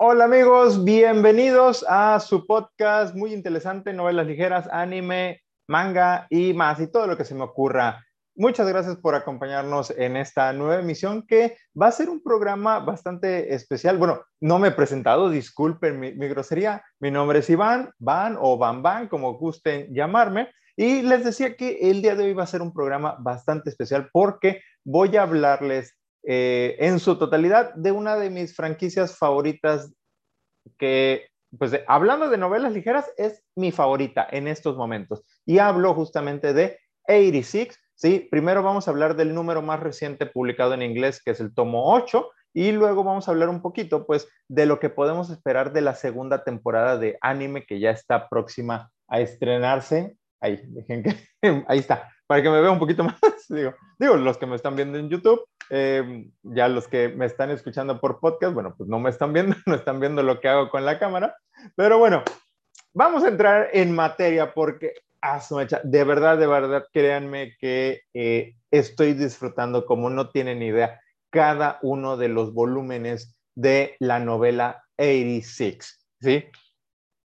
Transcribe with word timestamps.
Hola 0.00 0.26
amigos, 0.26 0.84
bienvenidos 0.84 1.84
a 1.88 2.20
su 2.20 2.46
podcast 2.46 3.16
muy 3.16 3.34
interesante, 3.34 3.92
novelas 3.92 4.28
ligeras, 4.28 4.68
anime, 4.70 5.42
manga 5.66 6.28
y 6.30 6.52
más, 6.54 6.78
y 6.78 6.86
todo 6.86 7.08
lo 7.08 7.16
que 7.16 7.24
se 7.24 7.34
me 7.34 7.42
ocurra. 7.42 8.06
Muchas 8.36 8.68
gracias 8.68 8.94
por 8.98 9.16
acompañarnos 9.16 9.90
en 9.90 10.16
esta 10.16 10.52
nueva 10.52 10.80
emisión 10.80 11.26
que 11.26 11.56
va 11.74 11.88
a 11.88 11.92
ser 11.92 12.10
un 12.10 12.22
programa 12.22 12.78
bastante 12.78 13.52
especial. 13.52 13.98
Bueno, 13.98 14.22
no 14.40 14.60
me 14.60 14.68
he 14.68 14.70
presentado, 14.70 15.30
disculpen 15.30 15.98
mi, 15.98 16.12
grosería. 16.12 16.84
Mi 17.00 17.10
nombre 17.10 17.40
es 17.40 17.50
Iván, 17.50 17.90
Van 17.98 18.36
o 18.40 18.56
Van 18.56 18.84
Van, 18.84 19.08
como 19.08 19.36
gusten 19.36 19.92
llamarme. 19.92 20.48
Y 20.76 21.02
les 21.02 21.24
decía 21.24 21.56
que 21.56 21.90
el 21.90 22.02
día 22.02 22.14
de 22.14 22.22
hoy 22.22 22.34
va 22.34 22.44
a 22.44 22.46
ser 22.46 22.62
un 22.62 22.72
programa 22.72 23.16
bastante 23.18 23.68
especial 23.68 24.08
porque 24.12 24.62
voy 24.84 25.16
a 25.16 25.22
hablarles 25.22 25.97
eh, 26.24 26.76
en 26.78 26.98
su 27.00 27.16
totalidad 27.16 27.74
de 27.74 27.92
una 27.92 28.16
de 28.16 28.30
mis 28.30 28.54
franquicias 28.54 29.16
favoritas 29.16 29.92
que, 30.78 31.28
pues 31.58 31.72
hablando 31.86 32.28
de 32.28 32.38
novelas 32.38 32.72
ligeras, 32.72 33.10
es 33.16 33.42
mi 33.56 33.72
favorita 33.72 34.26
en 34.30 34.48
estos 34.48 34.76
momentos. 34.76 35.22
Y 35.46 35.58
hablo 35.58 35.94
justamente 35.94 36.52
de 36.52 36.78
86 37.08 37.78
¿sí? 37.98 38.28
Primero 38.30 38.62
vamos 38.62 38.86
a 38.86 38.92
hablar 38.92 39.16
del 39.16 39.34
número 39.34 39.60
más 39.60 39.80
reciente 39.80 40.24
publicado 40.24 40.72
en 40.72 40.82
inglés, 40.82 41.20
que 41.22 41.32
es 41.32 41.40
el 41.40 41.52
tomo 41.52 41.92
8, 41.92 42.30
y 42.54 42.72
luego 42.72 43.04
vamos 43.04 43.28
a 43.28 43.32
hablar 43.32 43.48
un 43.48 43.60
poquito, 43.60 44.06
pues, 44.06 44.28
de 44.48 44.66
lo 44.66 44.78
que 44.78 44.88
podemos 44.88 45.30
esperar 45.30 45.72
de 45.72 45.80
la 45.80 45.94
segunda 45.94 46.44
temporada 46.44 46.96
de 46.96 47.18
anime 47.20 47.66
que 47.66 47.80
ya 47.80 47.90
está 47.90 48.28
próxima 48.28 48.90
a 49.08 49.20
estrenarse. 49.20 50.16
Ahí, 50.40 50.60
dejen 50.68 51.02
que, 51.02 51.16
ahí 51.68 51.80
está, 51.80 52.08
para 52.26 52.40
que 52.42 52.48
me 52.48 52.60
vea 52.60 52.70
un 52.70 52.78
poquito 52.78 53.04
más, 53.04 53.18
digo, 53.48 53.74
digo, 53.98 54.16
los 54.16 54.38
que 54.38 54.46
me 54.46 54.56
están 54.56 54.76
viendo 54.76 54.98
en 54.98 55.08
YouTube, 55.08 55.44
eh, 55.70 56.28
ya 56.42 56.68
los 56.68 56.88
que 56.88 57.08
me 57.08 57.26
están 57.26 57.50
escuchando 57.50 58.00
por 58.00 58.20
podcast, 58.20 58.54
bueno, 58.54 58.74
pues 58.76 58.88
no 58.88 58.98
me 58.98 59.10
están 59.10 59.32
viendo, 59.32 59.56
no 59.66 59.74
están 59.74 60.00
viendo 60.00 60.22
lo 60.22 60.40
que 60.40 60.48
hago 60.48 60.70
con 60.70 60.84
la 60.84 60.98
cámara, 60.98 61.36
pero 61.76 61.98
bueno, 61.98 62.22
vamos 62.94 63.24
a 63.24 63.28
entrar 63.28 63.68
en 63.72 63.94
materia 63.94 64.54
porque 64.54 64.94
Ah, 65.20 65.40
de 65.82 66.04
verdad, 66.04 66.38
de 66.38 66.46
verdad, 66.46 66.86
créanme 66.92 67.56
que 67.58 68.02
eh, 68.14 68.54
estoy 68.70 69.14
disfrutando 69.14 69.84
como 69.84 70.10
no 70.10 70.30
tienen 70.30 70.62
idea 70.62 71.00
cada 71.30 71.78
uno 71.82 72.16
de 72.16 72.28
los 72.28 72.54
volúmenes 72.54 73.36
de 73.56 73.96
la 73.98 74.20
novela 74.20 74.84
86, 74.96 76.06
¿sí? 76.20 76.44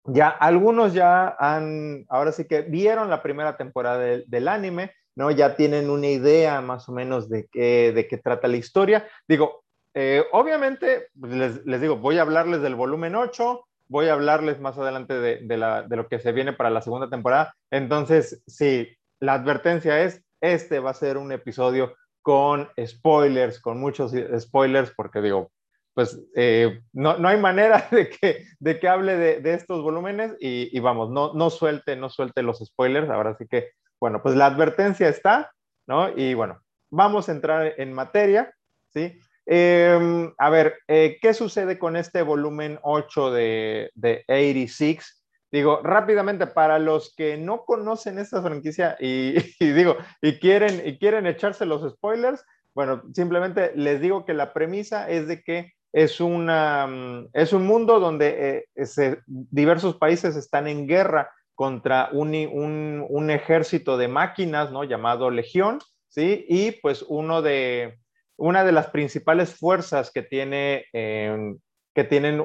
Ya 0.05 0.29
algunos 0.29 0.93
ya 0.93 1.37
han, 1.39 2.05
ahora 2.09 2.33
sí 2.33 2.47
que 2.47 2.63
vieron 2.63 3.11
la 3.11 3.23
primera 3.23 3.57
temporada 3.57 3.99
del, 3.99 4.49
anime, 4.49 4.93
¿no? 5.19 5.33
Ya 5.33 5.57
tienen 5.57 5.91
una 5.91 6.07
idea 6.07 6.61
más 6.61 6.89
o 6.89 6.93
menos 6.93 7.29
de 7.29 7.49
qué, 7.51 7.93
de 7.93 8.07
qué 8.07 8.19
trata 8.19 8.47
la 8.47 8.57
historia. 8.57 9.09
Digo, 9.27 9.65
eh, 9.93 10.25
obviamente, 10.31 11.09
pues, 11.19 11.33
les, 11.33 11.67
les, 11.67 11.81
digo, 11.81 11.97
voy 11.97 12.19
a 12.19 12.23
hablarles 12.23 12.63
del 12.63 12.77
volumen 12.77 13.17
8, 13.17 13.67
voy 13.89 14.07
a 14.07 14.13
hablarles 14.13 14.61
más 14.61 14.79
adelante 14.79 15.15
de, 15.15 15.87
lo 15.89 16.09
que 16.09 16.21
se 16.21 16.31
viene 16.31 16.53
para 16.53 16.71
la 16.71 16.83
segunda 16.83 17.11
temporada. 17.11 17.53
Entonces, 17.73 18.45
sí, 18.47 18.97
la 19.19 19.35
advertencia 19.35 20.01
es, 20.05 20.23
este 20.41 20.79
va 20.79 20.91
a 20.91 20.95
ser 20.95 21.19
un 21.19 21.33
episodio 21.33 21.97
con 22.23 22.69
spoilers, 22.87 23.61
con 23.61 23.81
muchos 23.81 24.13
spoilers, 24.39 24.93
porque 24.95 25.21
digo, 25.21 25.51
pues 25.95 26.17
eh, 26.37 26.81
no, 26.93 27.17
hay 27.27 27.41
manera 27.41 27.89
de 27.91 28.09
que, 28.09 28.45
de 28.61 28.79
que 28.79 28.87
hable 28.87 29.17
de, 29.17 29.53
estos 29.53 29.83
volúmenes 29.83 30.37
y, 30.39 30.79
vamos, 30.79 31.11
no, 31.11 31.35
no 31.35 31.51
suelte, 31.51 31.97
no 31.97 32.09
suelte 32.09 32.45
los 32.45 32.61
spoilers. 32.61 33.11
Ahora 33.11 33.37
sí 33.37 33.47
que, 33.51 33.73
bueno, 34.01 34.23
pues 34.23 34.35
la 34.35 34.47
advertencia 34.47 35.09
está, 35.09 35.53
¿no? 35.87 36.11
Y 36.17 36.35
bueno, 36.35 36.61
vamos 36.91 37.29
a 37.29 37.33
entrar 37.33 37.75
en 37.77 37.93
materia, 37.93 38.53
¿sí? 38.93 39.19
Em, 39.47 40.33
a 40.37 40.51
ver, 40.51 40.79
eh, 40.89 41.19
¿qué 41.23 41.33
sucede 41.33 41.79
con 41.79 41.97
este 41.97 42.23
volumen 42.23 42.79
8 42.83 43.31
de, 43.33 43.91
de 43.95 44.25
86? 44.29 45.25
Digo, 45.51 45.81
rápidamente, 45.83 46.47
para 46.47 46.79
los 46.79 47.15
que 47.17 47.39
no 47.39 47.65
conocen 47.65 48.19
esta 48.19 48.43
franquicia 48.43 48.97
y, 49.01 49.35
digo, 49.59 49.97
y 50.21 50.39
quieren, 50.39 50.83
y 50.87 50.99
quieren 50.99 51.27
echarse 51.27 51.65
los 51.65 51.91
spoilers, 51.91 52.45
bueno, 52.75 53.03
simplemente 53.15 53.73
les 53.75 54.01
digo 54.01 54.25
que 54.25 54.35
la 54.35 54.53
premisa 54.53 55.09
es 55.09 55.27
de 55.27 55.43
que 55.43 55.73
es, 55.93 56.21
una, 56.21 56.87
mm, 56.87 57.29
es 57.33 57.53
un 57.53 57.67
mundo 57.67 57.99
donde 57.99 58.67
eh, 58.77 59.19
diversos 59.27 59.97
países 59.97 60.37
están 60.37 60.69
en 60.69 60.87
guerra 60.87 61.31
contra 61.59 62.09
un, 62.13 63.05
un, 63.11 63.31
ejército 63.33 63.97
de 63.97 64.07
máquinas, 64.07 64.71
¿no? 64.71 64.85
Llamado 64.85 65.29
Legión, 65.29 65.81
¿sí? 66.09 66.47
Y 66.49 66.71
pues 66.81 67.05
uno 67.09 67.43
de, 67.43 67.99
una 68.37 68.63
de 68.63 68.71
las 68.71 68.91
principales 68.91 69.57
fuerzas 69.57 70.13
que, 70.13 70.23
tiene, 70.23 70.85
que 70.93 72.05
tienen 72.05 72.39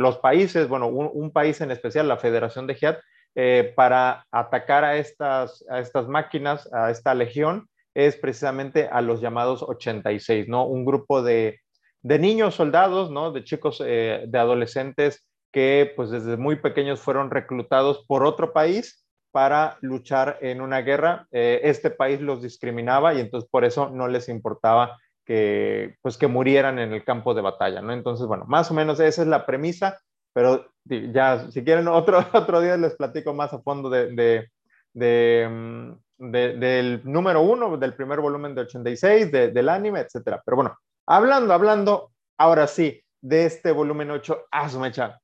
los 0.00 0.18
países, 0.18 0.68
bueno, 0.68 0.86
un, 0.86 1.32
país 1.32 1.60
en 1.60 1.72
especial, 1.72 2.06
la 2.06 2.18
Federación 2.18 2.68
de 2.68 2.76
Giat, 2.76 3.00
eh, 3.34 3.72
para 3.74 4.24
atacar 4.30 4.84
a 4.84 4.94
estas, 4.94 5.64
a 5.68 5.80
estas 5.80 6.06
máquinas, 6.06 6.72
a 6.72 6.92
esta 6.92 7.12
legión, 7.12 7.68
es 7.92 8.14
precisamente 8.14 8.86
a 8.86 9.00
los 9.00 9.20
llamados 9.20 9.64
86, 9.64 10.46
¿no? 10.46 10.64
Un 10.64 10.84
grupo 10.84 11.22
de, 11.22 11.58
niños 12.04 12.54
soldados, 12.54 13.10
¿no? 13.10 13.32
De 13.32 13.42
chicos, 13.42 13.82
eh, 13.84 14.26
de 14.28 14.38
adolescentes 14.38 15.24
que 15.52 15.92
pues 15.96 16.10
desde 16.10 16.36
muy 16.36 16.56
pequeños 16.56 17.00
fueron 17.00 17.30
reclutados 17.30 18.04
por 18.06 18.24
otro 18.24 18.52
país 18.52 19.06
para 19.32 19.78
luchar 19.80 20.38
en 20.40 20.60
una 20.60 20.80
guerra. 20.80 21.26
Eh, 21.30 21.60
este 21.64 21.90
país 21.90 22.20
los 22.20 22.42
discriminaba 22.42 23.14
y 23.14 23.20
entonces 23.20 23.48
por 23.50 23.64
eso 23.64 23.90
no 23.90 24.08
les 24.08 24.28
importaba 24.28 24.98
que, 25.24 25.96
pues, 26.02 26.18
que 26.18 26.26
murieran 26.26 26.78
en 26.78 26.92
el 26.92 27.04
campo 27.04 27.34
de 27.34 27.42
batalla, 27.42 27.80
¿no? 27.80 27.92
Entonces, 27.92 28.26
bueno, 28.26 28.44
más 28.48 28.70
o 28.70 28.74
menos 28.74 28.98
esa 28.98 29.22
es 29.22 29.28
la 29.28 29.46
premisa, 29.46 30.00
pero 30.32 30.66
ya, 30.84 31.48
si 31.50 31.62
quieren, 31.62 31.86
otro, 31.88 32.24
otro 32.32 32.60
día 32.60 32.76
les 32.76 32.96
platico 32.96 33.32
más 33.34 33.52
a 33.52 33.60
fondo 33.60 33.88
de, 33.88 34.48
de, 34.92 35.48
mm, 35.48 35.92
del 36.18 37.00
número 37.04 37.42
uno, 37.42 37.76
del 37.76 37.94
primer 37.94 38.20
volumen 38.20 38.54
de 38.54 38.62
86, 38.62 39.30
del 39.30 39.68
anime, 39.68 40.00
etcétera. 40.00 40.42
Pero 40.44 40.56
bueno, 40.56 40.76
hablando, 41.06 41.54
hablando, 41.54 42.10
ahora 42.36 42.66
sí, 42.66 43.00
de 43.22 43.44
este 43.44 43.72
volumen 43.72 44.10
8, 44.10 44.46
ah, 44.50 44.68
su 44.68 44.80
mecha. 44.80 45.20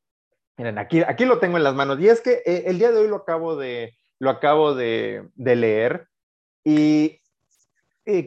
Miren, 0.57 0.79
aquí, 0.79 1.03
aquí 1.03 1.25
lo 1.25 1.39
tengo 1.39 1.57
en 1.57 1.65
las 1.65 1.75
manos. 1.75 2.01
Y 2.01 2.09
es 2.09 2.21
que 2.21 2.43
eh, 2.47 2.65
el 2.67 2.79
día 2.79 2.91
de 2.91 2.99
hoy 2.99 3.09
lo 3.09 3.17
acabo 3.17 3.57
de, 3.57 3.95
lo 4.19 4.31
acabo 4.31 4.75
de, 4.75 5.29
leer 5.37 6.09
y, 6.65 7.21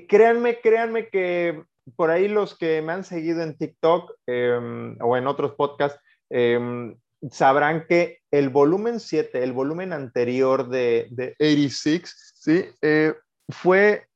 créanme, 0.07 0.59
créanme 0.61 1.09
que 1.09 1.63
por 1.95 2.11
ahí 2.11 2.27
los 2.27 2.57
que 2.57 2.81
me 2.81 2.93
han 2.93 3.03
seguido 3.03 3.41
en 3.41 3.57
TikTok 3.57 4.13
em, 4.27 4.95
o 5.01 5.17
en 5.17 5.25
otros 5.25 5.55
podcasts 5.55 5.99
em, 6.29 6.95
sabrán 7.31 7.85
que 7.87 8.19
el 8.31 8.49
volumen 8.49 8.99
7, 8.99 9.43
el 9.43 9.53
volumen 9.53 9.91
anterior 9.91 10.69
de, 10.69 11.07
de 11.11 11.35
86, 11.39 12.33
¿sí? 12.35 12.65
Eh, 12.81 13.13
fue, 13.49 14.07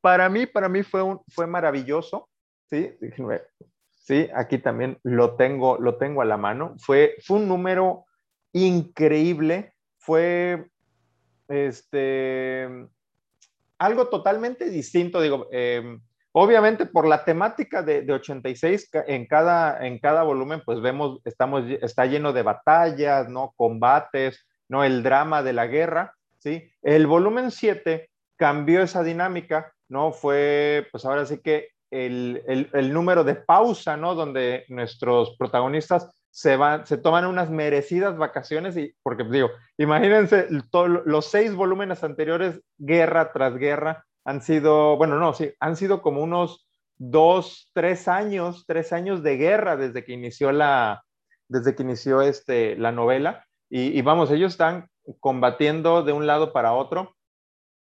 para 0.00 0.28
mí, 0.28 0.46
para 0.46 0.68
mí 0.68 0.82
fue, 0.82 1.02
un, 1.02 1.20
fue 1.28 1.46
maravilloso, 1.46 2.28
¿sí? 2.70 2.96
Sí, 4.10 4.28
aquí 4.34 4.58
también 4.58 4.98
lo 5.04 5.36
tengo, 5.36 5.78
lo 5.78 5.96
tengo 5.96 6.20
a 6.20 6.24
la 6.24 6.36
mano. 6.36 6.74
Fue, 6.80 7.14
fue 7.24 7.36
un 7.36 7.46
número 7.46 8.06
increíble, 8.52 9.72
fue, 9.98 10.66
este, 11.46 12.68
algo 13.78 14.08
totalmente 14.08 14.68
distinto, 14.68 15.20
digo, 15.20 15.46
eh, 15.52 16.00
Obviamente 16.32 16.86
por 16.86 17.06
la 17.06 17.24
temática 17.24 17.82
de, 17.82 18.04
86 18.12 18.90
en 19.06 19.26
cada, 19.26 19.86
en 19.86 19.98
cada 20.00 20.24
volumen, 20.24 20.62
pues 20.64 20.80
vemos, 20.80 21.20
estamos, 21.24 21.64
está 21.82 22.06
lleno 22.06 22.32
de 22.32 22.42
batallas, 22.42 23.28
¿no? 23.28 23.52
Combates, 23.56 24.44
¿no? 24.68 24.82
El 24.82 25.04
drama 25.04 25.44
de 25.44 25.52
la 25.52 25.66
guerra, 25.66 26.14
¿sí? 26.38 26.70
El 26.82 27.06
volumen 27.06 27.50
7 27.52 28.10
cambió 28.36 28.82
esa 28.82 29.02
dinámica, 29.04 29.72
¿no? 29.88 30.12
Fue, 30.12 30.86
pues 30.92 31.04
ahora 31.04 31.26
sí 31.26 31.38
que 31.38 31.70
el, 31.90 32.70
el, 32.72 32.92
número 32.92 33.24
de 33.24 33.34
pausa, 33.34 33.96
¿no? 33.96 34.14
Donde 34.14 34.64
nuestros 34.68 35.36
protagonistas 35.36 36.08
se 36.30 36.56
van, 36.56 36.86
se 36.86 36.96
toman 36.96 37.26
unas 37.26 37.50
merecidas 37.50 38.16
vacaciones 38.16 38.76
y, 38.76 38.94
porque 39.02 39.24
digo, 39.24 39.50
imagínense 39.76 40.46
los 41.04 41.26
seis 41.26 41.54
volúmenes 41.54 42.04
anteriores, 42.04 42.60
guerra 42.78 43.32
tras 43.32 43.56
guerra, 43.56 44.04
han 44.24 44.42
sido, 44.42 44.96
bueno, 44.96 45.18
no, 45.18 45.32
sí, 45.32 45.52
han 45.58 45.76
sido 45.76 46.02
como 46.02 46.22
unos 46.22 46.68
dos, 46.98 47.70
tres 47.72 48.06
años, 48.08 48.64
tres 48.66 48.92
años 48.92 49.22
de 49.22 49.36
guerra 49.36 49.76
desde 49.76 50.04
que 50.04 50.12
inició 50.12 50.52
la, 50.52 51.02
desde 51.48 51.74
que 51.74 51.82
inició 51.82 52.22
este, 52.22 52.76
la 52.76 52.92
novela. 52.92 53.44
Y, 53.72 54.02
vamos, 54.02 54.30
ellos 54.32 54.52
están 54.52 54.88
combatiendo 55.20 56.02
de 56.02 56.12
un 56.12 56.26
lado 56.26 56.52
para 56.52 56.72
otro. 56.72 57.14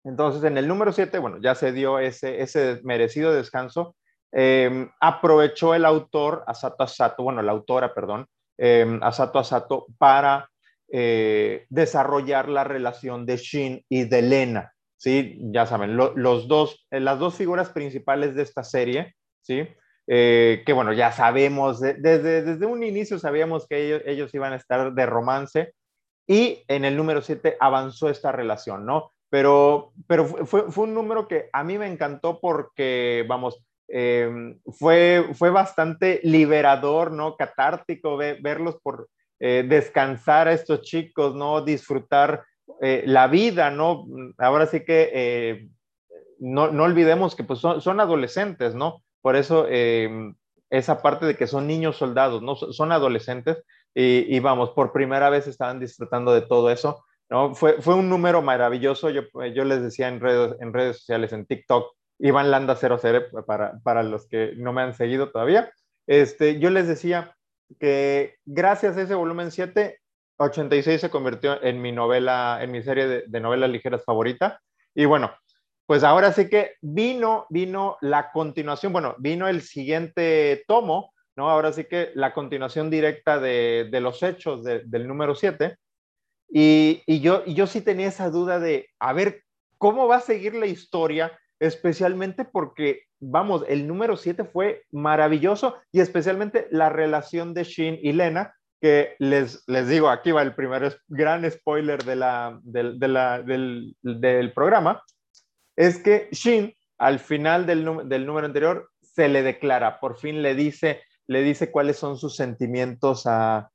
Entonces, 0.07 0.43
en 0.43 0.57
el 0.57 0.67
número 0.67 0.91
siete, 0.91 1.19
bueno, 1.19 1.37
ya 1.41 1.53
se 1.55 1.71
dio 1.71 1.99
ese, 1.99 2.79
merecido 2.83 3.33
descanso. 3.33 3.95
Em, 4.31 4.89
aprovechó 4.99 5.73
el 5.75 5.85
autor, 5.85 6.43
Asato 6.47 6.83
Asato, 6.83 7.23
bueno, 7.23 7.41
la 7.41 7.51
autora, 7.51 7.93
perdón, 7.93 8.27
eh, 8.57 8.99
Asato 9.01 9.39
Asato, 9.39 9.87
para 9.97 10.49
eh, 10.89 11.65
desarrollar 11.69 12.47
la 12.47 12.63
relación 12.63 13.25
de 13.25 13.37
Shin 13.37 13.85
y 13.89 14.05
de 14.05 14.21
Lena. 14.21 14.73
¿sí? 14.97 15.37
Ya 15.51 15.65
saben, 15.65 15.97
los 15.97 16.47
dos, 16.47 16.87
eh, 16.91 16.99
las 16.99 17.19
dos 17.19 17.35
figuras 17.35 17.69
principales 17.69 18.35
de 18.35 18.43
esta 18.43 18.63
serie, 18.63 19.15
¿sí? 19.41 19.67
eh, 20.07 20.63
que 20.65 20.73
bueno, 20.73 20.93
ya 20.93 21.11
sabemos, 21.11 21.79
desde, 21.79 22.41
desde 22.41 22.65
un 22.65 22.83
inicio 22.83 23.19
sabíamos 23.19 23.67
que 23.67 23.85
ellos, 23.85 24.01
ellos 24.05 24.33
iban 24.33 24.53
a 24.53 24.57
estar 24.57 24.93
de 24.93 25.05
romance 25.05 25.73
y 26.25 26.63
en 26.67 26.85
el 26.85 26.97
número 26.97 27.21
7 27.21 27.57
avanzó 27.59 28.09
esta 28.09 28.31
relación, 28.31 28.85
¿no? 28.85 29.11
Pero, 29.29 29.91
pero 30.07 30.25
fue, 30.25 30.71
fue 30.71 30.85
un 30.85 30.93
número 30.93 31.27
que 31.27 31.49
a 31.51 31.63
mí 31.63 31.77
me 31.77 31.87
encantó 31.87 32.39
porque, 32.39 33.25
vamos, 33.27 33.61
em, 33.87 34.59
fue, 34.79 35.29
fue 35.33 35.49
bastante 35.49 36.21
liberador, 36.23 37.11
¿no? 37.11 37.35
Catártico 37.35 38.17
verlos 38.17 38.77
por 38.81 39.09
eh, 39.39 39.65
descansar 39.67 40.47
a 40.47 40.53
estos 40.53 40.81
chicos, 40.81 41.35
¿no? 41.35 41.61
Disfrutar 41.61 42.43
eh, 42.81 43.03
la 43.05 43.27
vida, 43.27 43.69
¿no? 43.69 44.05
Ahora 44.37 44.65
sí 44.65 44.83
que 44.85 45.69
no, 46.39 46.71
no, 46.71 46.83
olvidemos 46.83 47.35
que 47.35 47.43
pues 47.43 47.59
son, 47.59 47.81
son 47.81 47.99
adolescentes, 47.99 48.75
¿no? 48.75 49.03
Por 49.21 49.35
eso 49.35 49.67
em, 49.69 50.35
esa 50.69 51.01
parte 51.01 51.25
de 51.25 51.35
que 51.35 51.47
son 51.47 51.67
niños 51.67 51.97
soldados, 51.97 52.41
¿no? 52.41 52.55
Son 52.55 52.91
adolescentes 52.91 53.63
y, 53.99 54.39
vamos, 54.41 54.71
por 54.71 54.91
primera 54.91 55.31
vez 55.31 55.47
estaban 55.47 55.79
disfrutando 55.79 56.31
de 56.31 56.41
todo 56.41 56.69
eso, 56.69 57.03
Fue, 57.55 57.77
un 57.93 58.09
número 58.09 58.41
maravilloso, 58.41 59.09
yo, 59.09 59.23
yo 59.53 59.63
les 59.65 59.81
decía 59.81 60.07
en 60.07 60.19
redes, 60.19 60.55
en 60.61 60.73
redes 60.73 60.99
sociales, 60.99 61.33
en 61.33 61.45
TikTok, 61.45 61.93
Iván 62.19 62.51
Landa 62.51 62.75
00 62.75 62.99
para, 63.45 63.79
para 63.83 64.03
los 64.03 64.27
que 64.27 64.53
no 64.55 64.73
me 64.73 64.81
han 64.81 64.93
seguido 64.93 65.31
todavía, 65.31 65.71
este, 66.07 66.59
yo 66.59 66.69
les 66.69 66.87
decía 66.87 67.35
que 67.79 68.37
gracias 68.45 68.95
a 68.95 69.01
ese 69.01 69.13
volumen 69.13 69.51
7, 69.51 69.99
86 70.37 71.01
se 71.01 71.09
convirtió 71.09 71.61
en 71.61 71.81
mi 71.81 71.91
novela, 71.91 72.59
en 72.61 72.71
mi 72.71 72.81
serie 72.81 73.07
de, 73.07 73.23
de 73.27 73.39
novelas 73.39 73.69
ligeras 73.69 74.05
favorita. 74.05 74.61
Y 74.95 75.05
bueno, 75.05 75.31
pues 75.87 76.03
ahora 76.03 76.33
sí 76.33 76.49
que 76.49 76.75
vino, 76.81 77.45
vino 77.49 77.97
la 78.01 78.31
continuación, 78.31 78.91
bueno, 78.91 79.15
vino 79.19 79.47
el 79.47 79.61
siguiente 79.61 80.63
tomo, 80.67 81.13
¿no? 81.37 81.49
Ahora 81.49 81.71
sí 81.71 81.85
que 81.85 82.11
la 82.13 82.33
continuación 82.33 82.89
directa 82.89 83.39
de, 83.39 83.87
los 84.01 84.21
hechos 84.21 84.63
del 84.63 85.07
número 85.07 85.33
7. 85.33 85.77
Y, 86.49 87.03
yo, 87.21 87.45
yo 87.45 87.67
sí 87.67 87.81
tenía 87.81 88.07
esa 88.07 88.29
duda 88.29 88.59
de, 88.59 88.89
a 88.99 89.13
ver, 89.13 89.43
¿cómo 89.77 90.07
va 90.07 90.17
a 90.17 90.21
seguir 90.21 90.55
la 90.55 90.65
historia? 90.65 91.37
Especialmente 91.59 92.45
porque, 92.45 93.01
vamos, 93.19 93.63
el 93.67 93.87
número 93.87 94.17
7 94.17 94.45
fue 94.45 94.83
maravilloso 94.91 95.75
y 95.91 95.99
especialmente 95.99 96.67
la 96.71 96.89
relación 96.89 97.53
de 97.53 97.63
Shin 97.63 97.99
y 98.01 98.13
Lena, 98.13 98.53
que 98.79 99.15
les, 99.19 99.63
les 99.67 99.87
digo, 99.87 100.09
aquí 100.09 100.31
va 100.31 100.43
el 100.43 100.53
primer 100.53 100.99
gran 101.07 101.49
spoiler 101.49 102.03
de 102.03 102.15
la, 102.15 102.59
del, 102.63 103.95
del 104.01 104.53
programa 104.53 105.01
es 105.77 105.99
que 105.99 106.27
Shin, 106.31 106.73
al 106.97 107.19
final 107.19 107.65
del, 107.65 107.85
número 107.85 108.45
anterior, 108.45 108.89
se 108.99 109.29
le 109.29 109.43
declara, 109.43 109.99
por 109.99 110.17
fin 110.17 110.41
le 110.41 110.55
dice, 110.55 111.01
le 111.27 111.43
dice 111.43 111.71
cuáles 111.71 111.97
son 111.97 112.17
sus 112.17 112.35
sentimientos 112.35 113.23
a, 113.25 113.69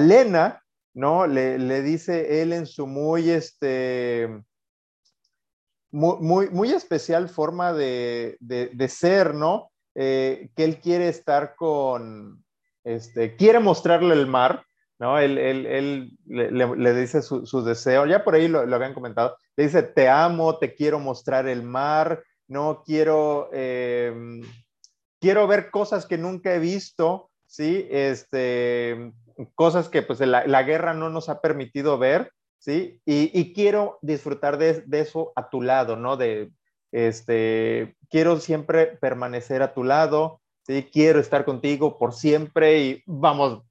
Lena, 0.00 0.62
¿no? 0.96 1.26
Le, 1.26 1.82
dice 1.82 2.40
él 2.40 2.54
en 2.54 2.66
su 2.66 2.86
muy, 2.86 3.28
este, 3.28 4.42
muy, 5.90 6.48
muy, 6.48 6.72
especial 6.72 7.28
forma 7.28 7.74
de, 7.74 8.38
ser, 8.88 9.34
¿no? 9.34 9.70
Eh, 9.94 10.48
que 10.56 10.64
él 10.64 10.80
quiere 10.80 11.08
estar 11.08 11.54
con, 11.54 12.42
este, 12.82 13.36
quiere 13.36 13.60
mostrarle 13.60 14.14
el 14.14 14.26
mar, 14.26 14.64
¿no? 14.98 15.18
Él, 15.18 15.36
él, 15.36 16.16
le, 16.24 16.94
dice 16.94 17.20
su, 17.20 17.62
deseo, 17.62 18.06
ya 18.06 18.24
por 18.24 18.34
ahí 18.34 18.48
lo, 18.48 18.60
habían 18.60 18.94
comentado, 18.94 19.36
le 19.54 19.64
dice, 19.64 19.82
te 19.82 20.08
amo, 20.08 20.58
te 20.58 20.74
quiero 20.74 20.98
mostrar 20.98 21.46
el 21.46 21.62
mar, 21.62 22.24
no 22.48 22.82
quiero, 22.86 23.50
em, 23.52 24.40
quiero 25.20 25.46
ver 25.46 25.70
cosas 25.70 26.06
que 26.06 26.16
nunca 26.16 26.54
he 26.54 26.58
visto, 26.58 27.30
¿sí? 27.44 27.86
Este, 27.90 29.12
cosas 29.54 29.88
que 29.88 30.02
pues 30.02 30.20
la, 30.20 30.62
guerra 30.62 30.94
no 30.94 31.10
nos 31.10 31.28
ha 31.28 31.40
permitido 31.40 31.98
ver, 31.98 32.32
¿sí? 32.58 33.00
Y, 33.04 33.52
quiero 33.52 33.98
disfrutar 34.02 34.58
de, 34.58 34.82
de, 34.86 35.00
eso 35.00 35.32
a 35.36 35.50
tu 35.50 35.62
lado, 35.62 35.96
¿no? 35.96 36.16
De, 36.16 36.50
este, 36.92 37.96
quiero 38.10 38.38
siempre 38.40 38.86
permanecer 38.86 39.62
a 39.62 39.74
tu 39.74 39.84
lado, 39.84 40.40
¿sí? 40.66 40.88
Quiero 40.92 41.20
estar 41.20 41.44
contigo 41.44 41.98
por 41.98 42.14
siempre 42.14 42.80
y 42.80 43.02
vamos, 43.06 43.62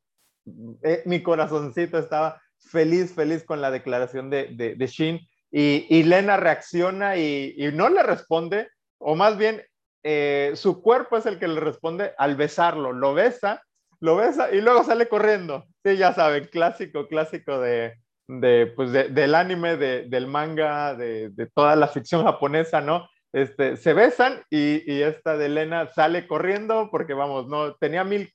eh, 0.83 1.01
mi 1.05 1.23
corazoncito 1.23 1.97
estaba 1.97 2.41
feliz, 2.59 3.13
feliz 3.13 3.43
con 3.43 3.61
la 3.61 3.71
declaración 3.71 4.29
de, 4.29 4.75
de, 4.77 4.87
Shin. 4.87 5.19
Y, 5.51 6.03
Lena 6.03 6.37
reacciona 6.37 7.17
y, 7.17 7.55
no 7.73 7.89
le 7.89 8.03
responde, 8.03 8.69
o 8.97 9.15
más 9.15 9.37
bien 9.37 9.63
eh, 10.03 10.51
su 10.55 10.81
cuerpo 10.81 11.17
es 11.17 11.25
el 11.25 11.39
que 11.39 11.47
le 11.47 11.59
responde 11.59 12.13
al 12.17 12.35
besarlo. 12.35 12.91
Lo 12.91 13.13
besa, 13.13 13.63
lo 14.05 14.15
besa 14.15 14.51
y 14.51 14.61
luego 14.61 14.83
sale 14.83 15.07
corriendo. 15.07 15.65
Sí, 15.83 15.97
ya 15.97 16.13
saben, 16.13 16.45
clásico, 16.45 17.07
clásico 17.07 17.59
de, 17.59 17.95
de 18.27 18.67
pues 18.75 18.91
del 18.91 19.35
anime, 19.35 19.75
del 19.77 20.27
manga, 20.27 20.95
de, 20.95 21.31
toda 21.53 21.75
la 21.75 21.87
ficción 21.87 22.23
japonesa, 22.23 22.81
¿no? 22.81 23.09
Este, 23.33 23.75
se 23.75 23.93
besan 23.93 24.43
y, 24.49 24.89
y, 24.89 25.01
esta 25.01 25.35
de 25.35 25.49
Lena 25.49 25.87
sale 25.87 26.25
corriendo 26.25 26.87
porque, 26.89 27.13
vamos, 27.13 27.47
no 27.47 27.75
tenía 27.75 28.05
mil 28.05 28.31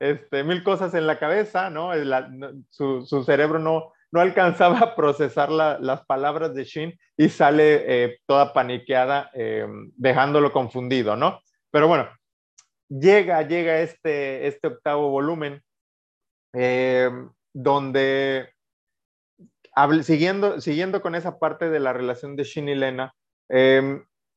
este, 0.00 0.44
mil 0.44 0.62
cosas 0.62 0.94
en 0.94 1.06
la 1.06 1.18
cabeza, 1.18 1.70
¿no? 1.70 1.90
su, 2.70 3.04
su, 3.04 3.24
cerebro 3.24 3.58
no, 3.58 3.92
no 4.12 4.20
alcanzaba 4.20 4.78
a 4.80 4.94
procesar 4.94 5.50
las 5.50 6.04
palabras 6.06 6.54
de 6.54 6.64
Shin 6.64 6.98
y 7.16 7.28
sale 7.28 8.04
eh, 8.04 8.18
toda 8.26 8.52
paniqueada, 8.52 9.30
eh, 9.34 9.66
dejándolo 9.96 10.52
confundido, 10.52 11.16
¿no? 11.16 11.40
Pero 11.70 11.88
bueno, 11.88 12.08
llega, 12.88 13.42
llega 13.42 13.80
este, 13.80 14.46
este 14.46 14.68
octavo 14.68 15.10
volumen, 15.10 15.62
eh, 16.54 17.10
donde, 17.52 18.50
siguiendo, 20.02 20.60
siguiendo 20.60 21.02
con 21.02 21.14
esa 21.14 21.38
parte 21.38 21.70
de 21.70 21.80
la 21.80 21.92
relación 21.92 22.36
de 22.36 22.44
Shin 22.44 22.68
y 22.68 22.74
Lena, 22.74 23.14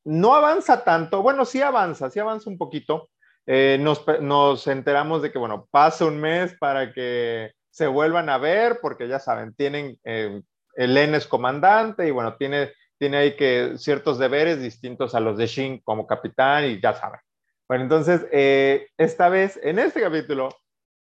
no 0.04 0.34
avanza 0.34 0.84
tanto, 0.84 1.22
bueno, 1.22 1.44
sí 1.44 1.62
avanza, 1.62 2.10
sí 2.10 2.18
avanza 2.18 2.50
un 2.50 2.58
poquito, 2.58 3.10
eh, 3.46 3.78
nos, 3.80 4.66
enteramos 4.66 5.22
de 5.22 5.32
que, 5.32 5.38
bueno, 5.38 5.68
pasa 5.70 6.06
un 6.06 6.20
mes 6.20 6.54
para 6.58 6.92
que 6.92 7.52
se 7.70 7.86
vuelvan 7.86 8.28
a 8.28 8.38
ver, 8.38 8.78
porque 8.80 9.08
ya 9.08 9.18
saben, 9.18 9.54
tienen, 9.54 9.98
eh, 10.04 10.42
Elena 10.74 11.16
es 11.16 11.26
comandante 11.26 12.06
y 12.06 12.10
bueno, 12.10 12.36
tiene, 12.36 12.72
tiene 12.98 13.16
ahí 13.16 13.36
que 13.36 13.74
ciertos 13.76 14.18
deberes 14.18 14.60
distintos 14.60 15.14
a 15.14 15.20
los 15.20 15.36
de 15.36 15.46
Shin 15.46 15.80
como 15.82 16.06
capitán 16.06 16.64
y 16.64 16.80
ya 16.80 16.94
saben. 16.94 17.20
Bueno, 17.68 17.84
entonces, 17.84 18.26
eh, 18.32 18.88
esta 18.98 19.28
vez, 19.28 19.58
en 19.62 19.78
este 19.78 20.00
capítulo, 20.00 20.50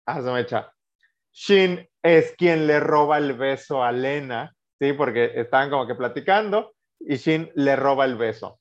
ah, 0.06 0.20
mecha, 0.20 0.72
Shin 1.32 1.88
es 2.02 2.34
quien 2.36 2.66
le 2.66 2.80
roba 2.80 3.18
el 3.18 3.34
beso 3.34 3.82
a 3.82 3.92
Lena, 3.92 4.54
¿sí? 4.78 4.92
Porque 4.92 5.32
estaban 5.34 5.70
como 5.70 5.86
que 5.86 5.94
platicando 5.94 6.74
y 7.00 7.16
Shin 7.16 7.50
le 7.54 7.76
roba 7.76 8.04
el 8.04 8.16
beso 8.16 8.58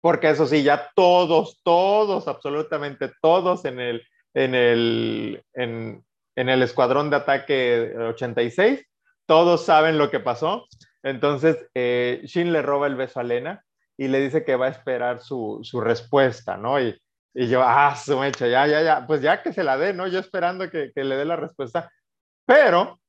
porque 0.00 0.30
eso 0.30 0.46
sí, 0.46 0.62
ya 0.62 0.90
todos, 0.94 1.60
todos, 1.62 2.26
absolutamente 2.26 3.12
todos 3.20 3.64
en 3.64 3.80
el, 3.80 4.02
en 4.34 4.54
el, 4.54 5.44
en, 5.54 6.04
el 6.36 6.62
escuadrón 6.62 7.10
de 7.10 7.16
ataque 7.16 7.94
86, 7.98 8.84
todos 9.26 9.64
saben 9.64 9.98
lo 9.98 10.10
que 10.10 10.20
pasó. 10.20 10.66
Entonces, 11.02 11.58
eh, 11.74 12.22
Shin 12.24 12.52
le 12.52 12.62
roba 12.62 12.86
el 12.86 12.96
beso 12.96 13.20
a 13.20 13.24
Lena 13.24 13.64
y 13.96 14.08
le 14.08 14.20
dice 14.20 14.44
que 14.44 14.56
va 14.56 14.66
a 14.66 14.70
esperar 14.70 15.20
su, 15.20 15.62
respuesta, 15.82 16.56
¿no? 16.56 16.80
Y, 16.80 16.98
yo, 17.34 17.62
ah, 17.62 17.94
su 17.96 18.18
mecha, 18.18 18.46
ya, 18.46 18.66
ya, 18.66 18.82
ya, 18.82 19.06
pues 19.06 19.22
ya 19.22 19.42
que 19.42 19.52
se 19.52 19.62
la 19.62 19.76
dé, 19.76 19.92
¿no? 19.92 20.06
Yo 20.08 20.18
esperando 20.18 20.70
que, 20.70 20.92
que 20.94 21.04
le 21.04 21.16
dé 21.16 21.24
la 21.24 21.36
respuesta. 21.36 21.90
Pero, 22.46 23.00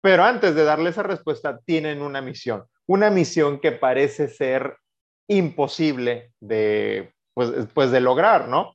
pero 0.00 0.24
antes 0.24 0.54
de 0.54 0.64
darle 0.64 0.90
esa 0.90 1.02
respuesta, 1.02 1.58
tienen 1.64 2.02
una 2.02 2.20
misión, 2.20 2.64
una 2.86 3.10
misión 3.10 3.60
que 3.60 3.72
parece 3.72 4.28
ser 4.28 4.76
imposible 5.28 6.32
de, 6.40 7.12
pues, 7.34 7.50
pues 7.72 7.90
de 7.90 8.00
lograr, 8.00 8.48
¿no? 8.48 8.74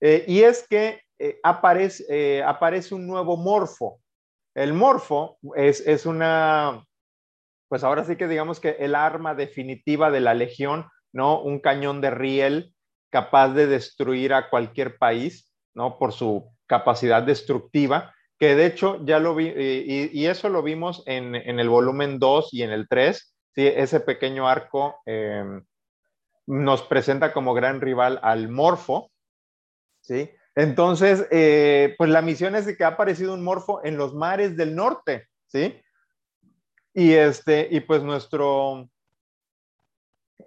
Eh, 0.00 0.24
y 0.26 0.42
es 0.42 0.66
que 0.68 1.02
eh, 1.18 1.38
aparece, 1.42 2.04
eh, 2.08 2.42
aparece 2.42 2.94
un 2.94 3.06
nuevo 3.06 3.36
morfo. 3.36 4.00
El 4.54 4.72
morfo 4.72 5.38
es, 5.54 5.80
es 5.86 6.06
una, 6.06 6.84
pues 7.68 7.84
ahora 7.84 8.04
sí 8.04 8.16
que 8.16 8.26
digamos 8.26 8.58
que 8.58 8.70
el 8.80 8.94
arma 8.94 9.34
definitiva 9.34 10.10
de 10.10 10.20
la 10.20 10.34
legión, 10.34 10.88
¿no? 11.12 11.40
Un 11.40 11.60
cañón 11.60 12.00
de 12.00 12.10
riel 12.10 12.74
capaz 13.10 13.48
de 13.48 13.66
destruir 13.66 14.32
a 14.32 14.48
cualquier 14.48 14.96
país, 14.96 15.52
¿no? 15.74 15.98
Por 15.98 16.12
su 16.12 16.50
capacidad 16.66 17.22
destructiva, 17.22 18.14
que 18.38 18.54
de 18.54 18.66
hecho 18.66 19.04
ya 19.04 19.18
lo 19.18 19.34
vi, 19.34 19.48
y, 19.48 20.26
eso 20.26 20.48
lo 20.48 20.62
vimos 20.62 21.02
en, 21.06 21.34
en, 21.34 21.60
el 21.60 21.68
volumen 21.68 22.18
2 22.18 22.54
y 22.54 22.62
en 22.62 22.70
el 22.70 22.88
3, 22.88 23.34
¿sí? 23.54 23.66
ese 23.66 24.00
pequeño 24.00 24.48
arco 24.48 24.96
em, 25.04 25.62
nos 26.46 26.82
presenta 26.82 27.32
como 27.32 27.52
gran 27.54 27.80
rival 27.80 28.18
al 28.22 28.48
Morfo, 28.48 29.10
¿sí? 30.00 30.30
Entonces, 30.54 31.26
eh, 31.30 31.94
pues 31.96 32.10
la 32.10 32.22
misión 32.22 32.54
es 32.54 32.66
de 32.66 32.76
que 32.76 32.84
ha 32.84 32.88
aparecido 32.88 33.34
un 33.34 33.44
Morfo 33.44 33.84
en 33.84 33.96
los 33.96 34.14
mares 34.14 34.56
del 34.56 34.74
norte, 34.74 35.28
¿sí? 35.46 35.80
Y, 36.94 37.12
este, 37.12 37.68
y 37.70 37.80
pues 37.80 38.02
nuestro... 38.02 38.88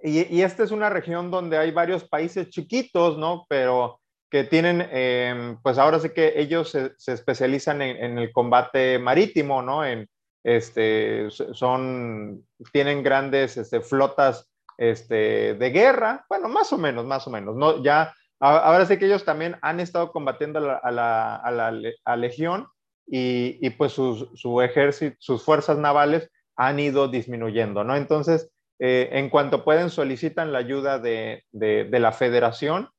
Y, 0.01 0.41
esta 0.41 0.63
es 0.63 0.71
una 0.71 0.89
región 0.89 1.31
donde 1.31 1.57
hay 1.57 1.71
varios 1.71 2.03
países 2.07 2.49
chiquitos, 2.49 3.17
¿no? 3.17 3.45
Pero 3.49 3.99
que 4.29 4.43
tienen, 4.43 4.87
em, 4.91 5.61
pues 5.61 5.77
ahora 5.77 5.99
sí 5.99 6.09
que 6.09 6.33
ellos 6.35 6.69
se, 6.71 7.13
especializan 7.13 7.81
en, 7.81 8.17
el 8.17 8.31
combate 8.31 8.97
marítimo, 8.97 9.61
¿no? 9.61 9.85
En, 9.85 10.09
este, 10.43 11.29
son, 11.29 12.45
tienen 12.71 13.03
grandes 13.03 13.57
este, 13.57 13.81
flotas 13.81 14.49
este, 14.77 15.53
de 15.53 15.69
guerra, 15.69 16.25
bueno, 16.29 16.49
más 16.49 16.73
o 16.73 16.77
menos, 16.77 17.05
más 17.05 17.27
o 17.27 17.29
menos, 17.29 17.55
¿no? 17.55 17.83
Ya, 17.83 18.13
ahora 18.39 18.85
sí 18.85 18.97
que 18.97 19.05
ellos 19.05 19.23
también 19.23 19.57
han 19.61 19.79
estado 19.79 20.11
combatiendo 20.11 20.59
a 20.59 20.91
la, 20.91 22.15
Legión 22.17 22.67
y 23.05 23.69
pues 23.71 23.93
su 23.93 24.61
ejército, 24.61 25.15
sus 25.19 25.43
fuerzas 25.43 25.77
navales 25.77 26.29
han 26.55 26.79
ido 26.79 27.07
disminuyendo, 27.07 27.83
¿no? 27.83 27.95
Entonces, 27.95 28.52
eh, 28.85 29.17
en 29.17 29.29
cuanto 29.29 29.63
pueden, 29.63 29.89
solicitan 29.89 30.51
la 30.51 30.59
ayuda 30.59 30.99
de, 30.99 31.45
de, 31.53 31.99
la 32.01 32.11
federación 32.11 32.89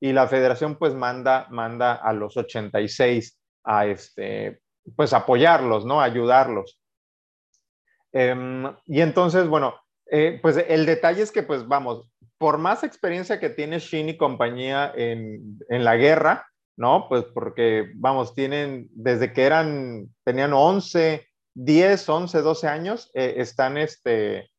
y 0.00 0.12
la 0.12 0.26
federación 0.26 0.74
pues 0.74 0.94
manda, 0.94 1.46
manda 1.50 1.94
a 1.94 2.12
los 2.12 2.36
86 2.36 3.38
a 3.62 3.86
este, 3.86 4.58
pues 4.96 5.12
apoyarlos, 5.12 5.86
¿no? 5.86 6.00
Ayudarlos. 6.00 6.80
Em, 8.10 8.64
y 8.86 9.00
entonces, 9.00 9.46
bueno, 9.46 9.76
eh, 10.10 10.40
pues 10.42 10.56
el 10.56 10.86
detalle 10.86 11.22
es 11.22 11.30
que 11.30 11.44
pues 11.44 11.68
vamos, 11.68 12.10
por 12.36 12.58
más 12.58 12.82
experiencia 12.82 13.38
que 13.38 13.50
tiene 13.50 13.78
Shin 13.78 14.08
y 14.08 14.16
compañía 14.16 14.92
en, 14.96 15.60
en 15.68 15.84
la 15.84 15.94
guerra, 15.94 16.48
¿no? 16.76 17.06
Pues 17.08 17.22
porque, 17.32 17.92
vamos, 17.94 18.34
tienen, 18.34 18.88
desde 18.90 19.32
que 19.32 19.44
eran, 19.44 20.08
tenían 20.24 20.52
11, 20.52 21.28
10, 21.54 22.08
11, 22.08 22.42
12 22.42 22.66
años, 22.66 23.08
eh, 23.14 23.34
están, 23.36 23.78
este, 23.78 24.50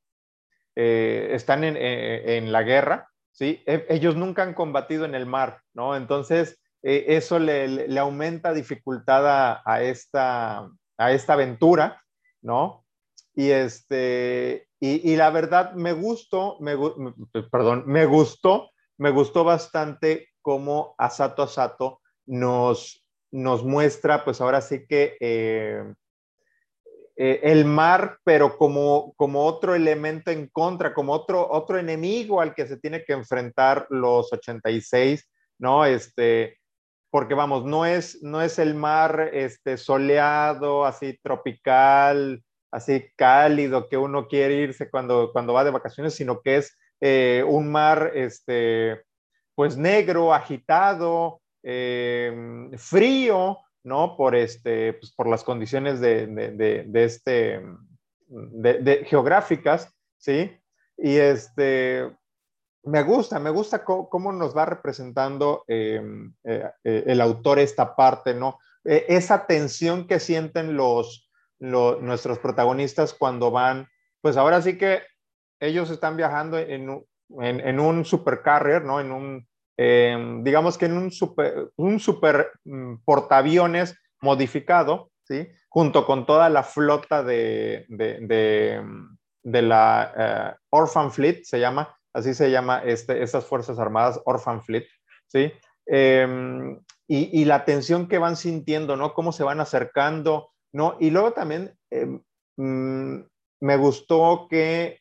eh, 0.76 1.30
están 1.32 1.64
eh, 1.64 2.38
en, 2.38 2.52
la 2.52 2.64
guerra, 2.64 3.10
¿sí? 3.32 3.64
E, 3.66 3.86
ellos 3.90 4.16
nunca 4.16 4.44
han 4.44 4.54
combatido 4.54 5.06
en 5.06 5.16
el 5.16 5.26
mar, 5.26 5.62
¿no? 5.74 5.96
Entonces, 5.96 6.60
eso 6.82 7.40
le, 7.40 8.00
aumenta 8.00 8.54
dificultad 8.54 9.62
a, 9.66 9.84
esta, 9.84 10.70
a 10.98 11.12
esta 11.12 11.34
aventura, 11.34 12.02
¿no? 12.42 12.86
Y, 13.36 13.50
este, 13.50 14.70
y, 14.80 15.16
la 15.18 15.30
verdad 15.30 15.74
me 15.74 15.92
gustó, 15.92 16.58
me, 16.62 16.78
perdón, 17.52 17.84
me 17.86 18.06
gustó, 18.06 18.70
me 18.98 19.10
gustó 19.10 19.44
bastante 19.44 20.30
cómo 20.42 20.96
Asato 20.98 21.44
Asato 21.44 22.00
nos, 22.26 23.06
nos 23.32 23.66
muestra, 23.66 24.24
pues 24.24 24.40
ahora 24.40 24.62
sí 24.62 24.86
que 24.88 25.18
eh, 27.22 27.42
el 27.52 27.66
mar, 27.66 28.18
pero 28.24 28.58
como, 28.58 29.14
como 29.18 29.46
otro 29.46 29.76
elemento 29.76 30.32
en 30.32 30.48
contra, 30.48 30.94
como 30.94 31.12
otro, 31.12 31.52
otro 31.52 31.78
enemigo 31.78 32.40
al 32.40 32.56
que 32.56 32.66
se 32.66 32.78
tiene 32.78 33.04
que 33.04 33.12
enfrentar 33.12 33.88
los 33.90 34.32
86, 34.32 35.30
¿no? 35.58 35.84
Este, 35.84 36.58
porque 37.12 37.34
vamos, 37.34 37.66
no 37.66 37.86
es, 37.86 38.24
no 38.24 38.42
es 38.42 38.58
el 38.58 38.74
mar 38.74 39.32
este, 39.34 39.76
soleado, 39.76 40.86
así 40.86 41.20
tropical, 41.22 42.42
así 42.72 43.12
cálido, 43.18 43.90
que 43.90 43.98
uno 43.98 44.30
quiere 44.30 44.56
irse 44.56 44.90
cuando, 44.90 45.34
cuando 45.34 45.52
va 45.52 45.66
de 45.66 45.72
vacaciones, 45.72 46.16
sino 46.16 46.40
que 46.40 46.56
es 46.56 46.78
eh, 47.02 47.44
un 47.46 47.70
mar, 47.70 48.14
este, 48.16 49.02
pues 49.56 49.76
negro, 49.76 50.34
agitado, 50.34 51.42
eh, 51.64 52.70
frío, 52.78 53.58
¿no? 53.84 54.16
Por, 54.18 54.36
este, 54.36 54.94
pues, 54.94 55.12
por 55.12 55.28
las 55.28 55.44
condiciones 55.44 56.00
de, 56.00 56.28
de, 56.28 56.84
de, 56.86 57.04
este, 57.04 57.62
de, 58.28 59.06
geográficas, 59.06 59.94
¿sí? 60.18 60.52
Y 60.98 61.16
este, 61.16 62.12
me 62.84 63.04
gusta, 63.04 63.40
me 63.40 63.50
gusta 63.50 63.84
cómo, 63.84 64.32
nos 64.32 64.56
va 64.56 64.66
representando 64.66 65.64
em, 65.68 66.34
eh, 66.44 66.70
eh, 66.84 67.04
el 67.08 67.22
autor 67.22 67.60
esta 67.60 67.96
parte, 67.96 68.34
¿no? 68.34 68.60
E, 68.84 69.06
esa 69.10 69.46
tensión 69.46 70.08
que 70.08 70.20
sienten 70.20 70.76
los, 70.76 71.30
nuestros 71.60 72.40
protagonistas 72.40 73.14
cuando 73.14 73.52
van, 73.52 73.88
pues 74.22 74.38
ahora 74.38 74.62
sí 74.62 74.78
que 74.78 75.02
ellos 75.60 75.90
están 75.90 76.16
viajando 76.16 76.58
en, 76.58 77.06
en, 77.42 77.60
en 77.60 77.80
un 77.80 78.06
supercarrier, 78.06 78.84
¿no? 78.84 79.00
En 79.00 79.12
un, 79.12 79.49
Em, 79.82 80.44
digamos 80.44 80.78
que 80.78 80.88
en 80.88 80.98
un 80.98 81.10
super, 81.10 81.72
un 81.78 82.02
super 82.02 82.52
mm, 82.66 82.96
portaaviones 83.06 83.96
modificado, 84.20 85.10
¿sí? 85.24 85.48
junto 85.70 86.06
con 86.06 86.26
toda 86.26 86.50
la 86.50 86.64
flota 86.64 87.24
de, 87.24 87.86
de, 87.88 88.84
de, 89.42 89.62
la 89.62 90.14
eh, 90.18 90.60
Orphan 90.72 91.14
Fleet, 91.14 91.44
se 91.46 91.62
llama, 91.62 91.98
así 92.12 92.34
se 92.34 92.52
llama 92.52 92.80
este, 92.84 93.24
estas 93.24 93.46
Fuerzas 93.46 93.80
Armadas, 93.80 94.20
Orphan 94.26 94.62
Fleet, 94.66 94.86
¿sí? 95.28 95.54
Em, 95.86 96.78
y, 97.08 97.42
y, 97.42 97.46
la 97.46 97.64
tensión 97.64 98.10
que 98.10 98.18
van 98.18 98.36
sintiendo, 98.36 98.98
¿no? 98.98 99.14
Cómo 99.14 99.32
se 99.32 99.46
van 99.46 99.62
acercando, 99.62 100.52
¿no? 100.74 100.98
Y 101.00 101.10
luego 101.10 101.32
también 101.32 101.74
em, 101.90 102.22
mm, 102.58 103.24
me 103.62 103.78
gustó 103.78 104.48
que 104.50 105.00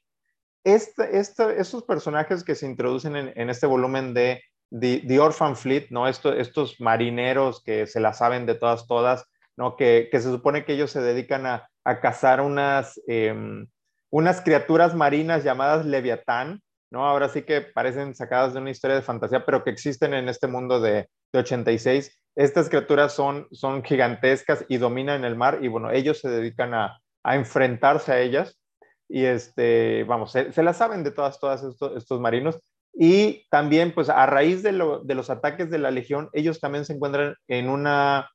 este, 0.62 1.18
este, 1.18 1.61
estos 1.61 1.82
personajes 1.82 2.44
que 2.44 2.54
se 2.54 2.66
introducen 2.66 3.16
en, 3.16 3.32
en 3.35 3.50
este 3.50 3.66
volumen 3.66 4.14
de 4.14 4.40
The, 4.71 5.19
Orphan 5.19 5.57
Fleet, 5.57 5.89
¿no? 5.91 6.07
estos 6.07 6.81
marineros 6.81 7.63
que 7.63 7.87
se 7.87 8.01
la 8.01 8.13
saben 8.13 8.47
de 8.47 8.55
todas, 8.55 8.87
todas, 8.87 9.25
¿no? 9.57 9.77
Que, 9.77 10.09
se 10.13 10.23
supone 10.23 10.65
que 10.65 10.75
ellos 10.75 10.91
se 10.91 11.01
dedican 11.01 11.47
a, 11.47 11.69
cazar 12.03 12.43
unas, 12.43 13.01
em, 13.07 13.67
unas 14.11 14.43
criaturas 14.43 14.95
marinas 14.95 15.43
llamadas 15.43 15.87
Leviatán, 15.87 16.61
¿no? 16.91 17.07
Ahora 17.07 17.31
sí 17.31 17.43
que 17.43 17.63
parecen 17.63 18.15
sacadas 18.15 18.53
de 18.53 18.61
una 18.61 18.71
historia 18.71 18.97
de 18.97 19.03
fantasía, 19.03 19.47
pero 19.47 19.65
que 19.65 19.71
existen 19.71 20.13
en 20.13 20.29
este 20.29 20.47
mundo 20.47 20.81
de, 20.81 21.09
86. 21.33 22.19
Estas 22.37 22.71
criaturas 22.71 23.13
son, 23.13 23.49
son 23.53 23.83
gigantescas 23.83 24.65
y 24.69 24.79
dominan 24.79 25.25
el 25.25 25.37
mar 25.37 25.59
y 25.61 25.69
bueno, 25.69 25.91
ellos 25.91 26.21
se 26.21 26.31
dedican 26.31 26.73
a, 26.75 26.99
enfrentarse 27.25 28.13
a 28.13 28.21
ellas 28.21 28.59
y 29.07 29.27
este, 29.27 30.05
vamos, 30.05 30.33
se, 30.33 30.53
se 30.53 30.63
la 30.63 30.73
saben 30.73 31.05
de 31.05 31.11
todas, 31.11 31.39
todas 31.39 31.63
estos 31.63 32.21
marinos 32.21 32.59
y 33.00 33.47
también, 33.49 33.95
pues 33.95 34.09
a 34.09 34.26
raíz 34.26 34.64
de, 34.64 34.73
los 34.73 35.31
ataques 35.31 35.71
de 35.71 35.78
la 35.78 35.93
Legión, 35.93 36.31
ellos 36.33 36.59
también 36.59 36.85
se 36.85 36.95
encuentran 36.95 37.37
en 37.47 37.69
una, 37.69 38.28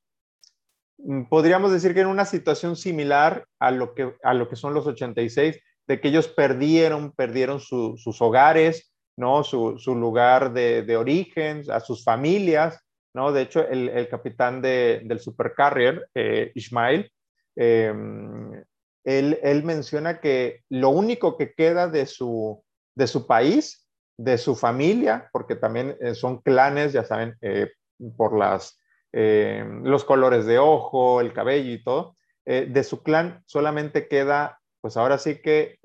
mm, 0.96 1.24
podríamos 1.24 1.70
decir 1.70 1.92
que 1.92 2.00
en 2.00 2.06
una 2.06 2.24
situación 2.24 2.74
similar 2.74 3.46
a 3.58 3.70
lo 3.70 3.94
que, 3.94 4.14
a 4.22 4.32
lo 4.32 4.48
que 4.48 4.56
son 4.56 4.72
los 4.72 4.86
86, 4.86 5.60
de 5.86 6.00
que 6.00 6.08
ellos 6.08 6.28
perdieron, 6.28 7.12
perdieron 7.12 7.60
sus 7.60 8.22
hogares, 8.22 8.90
¿no? 9.18 9.44
Su, 9.44 9.76
lugar 9.94 10.54
de, 10.54 10.96
origen, 10.96 11.62
a 11.70 11.80
sus 11.80 12.02
familias, 12.02 12.80
¿no? 13.14 13.32
De 13.32 13.42
hecho, 13.42 13.68
el, 13.68 14.08
capitán 14.08 14.62
del 14.62 15.20
supercarrier, 15.20 16.08
eh, 16.14 16.52
Ismail, 16.54 17.12
em, 17.54 18.64
él, 19.04 19.38
él, 19.42 19.62
menciona 19.62 20.20
que 20.20 20.62
lo 20.70 20.88
único 20.88 21.36
que 21.36 21.52
queda 21.52 21.86
de 21.86 22.06
su, 22.06 22.64
de 22.94 23.06
su 23.06 23.26
país 23.26 23.83
de 24.16 24.38
su 24.38 24.54
familia, 24.54 25.28
porque 25.32 25.56
también 25.56 25.96
eh, 26.00 26.14
son 26.14 26.40
clanes, 26.40 26.92
ya 26.92 27.04
saben, 27.04 27.36
eh, 27.40 27.72
por 28.16 28.36
las, 28.36 28.80
eh, 29.12 29.64
los 29.82 30.04
colores 30.04 30.46
de 30.46 30.58
ojo, 30.58 31.20
el 31.20 31.32
cabello 31.32 31.72
y 31.72 31.82
todo. 31.82 32.16
de 32.46 32.84
su 32.84 33.02
clan 33.02 33.42
solamente 33.46 34.06
queda, 34.06 34.60
pues 34.82 34.98
ahora 34.98 35.16
sí 35.16 35.40
que 35.40 35.78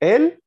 él 0.00 0.42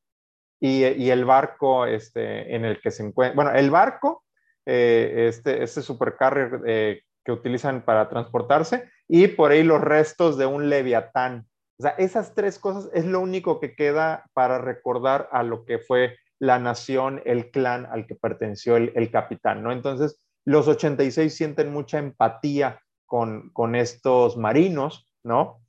y, 0.59 1.09
el 1.09 1.23
barco 1.23 1.85
este, 1.85 2.53
en 2.53 2.65
el 2.65 2.81
que 2.81 2.91
se 2.91 3.03
encuentra. 3.03 3.35
Bueno, 3.35 3.57
el 3.57 3.69
barco, 3.69 4.25
este, 4.65 5.63
este 5.63 5.81
supercarrier 5.81 7.05
que 7.23 7.31
utilizan 7.31 7.85
para 7.85 8.09
transportarse, 8.09 8.89
y 9.07 9.27
por 9.27 9.51
ahí 9.51 9.63
los 9.63 9.79
restos 9.79 10.37
de 10.37 10.45
un 10.45 10.69
leviatán 10.69 11.48
o 11.79 11.83
sea, 11.83 11.91
esas 11.91 12.35
tres 12.35 12.59
cosas 12.59 12.89
es 12.93 13.05
lo 13.05 13.21
único 13.21 13.61
que 13.61 13.73
queda 13.73 14.25
para 14.33 14.57
recordar 14.57 15.29
a 15.31 15.43
lo 15.43 15.63
que 15.63 15.79
fue 15.79 16.17
la 16.37 16.59
nación, 16.59 17.21
el 17.25 17.51
clan 17.51 17.85
al 17.85 18.05
que 18.05 18.15
perteneció 18.15 18.75
el, 18.75 19.11
capitán, 19.11 19.63
¿no? 19.63 19.71
Entonces, 19.71 20.21
los 20.45 20.67
86 20.67 21.33
sienten 21.33 21.71
mucha 21.71 21.97
empatía 21.99 22.81
con, 23.05 23.49
con 23.51 23.75
estos 23.75 24.35
marinos, 24.35 25.07
¿no? 25.23 25.61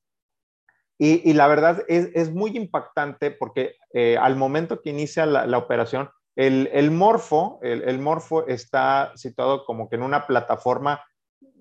Y, 1.02 1.32
la 1.32 1.46
verdad 1.46 1.82
es, 1.88 2.30
muy 2.30 2.54
impactante 2.54 3.30
porque 3.30 3.76
eh, 3.94 4.18
al 4.20 4.36
momento 4.36 4.82
que 4.82 4.90
inicia 4.90 5.24
la, 5.24 5.56
operación, 5.56 6.10
el, 6.36 6.90
morfo, 6.90 7.58
el, 7.62 7.98
morfo 8.00 8.46
está 8.46 9.12
situado 9.14 9.64
como 9.64 9.88
que 9.88 9.96
en 9.96 10.02
una 10.02 10.26
plataforma 10.26 11.02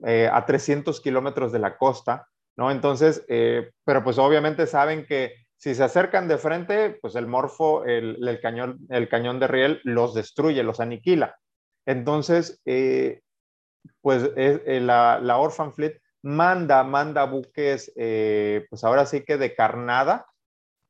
eh, 0.06 0.29
a 0.29 0.46
300 0.46 1.00
kilómetros 1.00 1.53
de 1.53 1.60
la 1.60 1.77
costa, 1.77 2.27
¿no? 2.60 2.72
Entonces, 2.72 3.24
eh, 3.30 3.72
pero 3.86 4.04
pues 4.04 4.18
obviamente 4.18 4.68
saben 4.68 5.06
que 5.06 5.34
si 5.56 5.74
se 5.74 5.84
acercan 5.84 6.28
de 6.28 6.38
frente, 6.38 7.00
pues 7.01 7.16
el 7.16 7.25
morfo, 7.25 7.86
el, 7.86 8.39
cañón, 8.42 8.80
el 8.89 9.08
cañón 9.08 9.39
de 9.39 9.48
riel 9.48 9.82
los 9.86 10.13
destruye, 10.13 10.62
los 10.62 10.82
aniquila. 10.82 11.38
Entonces, 11.86 12.62
eh, 12.66 13.22
pues 14.01 14.30
eh, 14.36 14.82
la, 14.82 15.38
Orphan 15.38 15.74
Fleet 15.74 16.01
manda, 16.22 16.84
manda 16.84 17.24
buques, 17.24 17.94
pues 17.96 18.84
ahora 18.84 19.06
sí 19.06 19.24
que 19.24 19.38
de 19.38 19.56
carnada, 19.56 20.25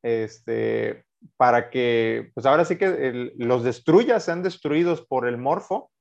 este, 0.01 1.05
para 1.37 1.69
que, 1.69 2.31
pues 2.33 2.47
ahora 2.47 2.65
sí 2.65 2.77
que 2.77 3.31
los 3.37 3.63
destruya, 3.63 4.19
sean 4.19 4.41
destruidos 4.41 5.05
por 5.05 5.27
el 5.27 5.37
morfo, 5.37 5.91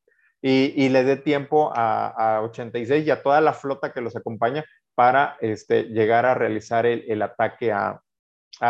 y, 0.41 0.89
le 0.89 1.05
dé 1.05 1.17
tiempo 1.17 1.73
a, 1.75 2.41
86 2.45 3.07
y 3.07 3.11
a 3.11 3.23
toda 3.23 3.41
la 3.41 3.53
flota 3.53 3.93
que 3.93 4.01
los 4.01 4.15
acompaña 4.17 4.65
para 4.99 5.37
este, 5.41 5.85
llegar 5.85 6.27
a 6.27 6.35
realizar 6.35 6.85
el, 6.85 7.23
ataque 7.23 7.71
a, 7.71 8.03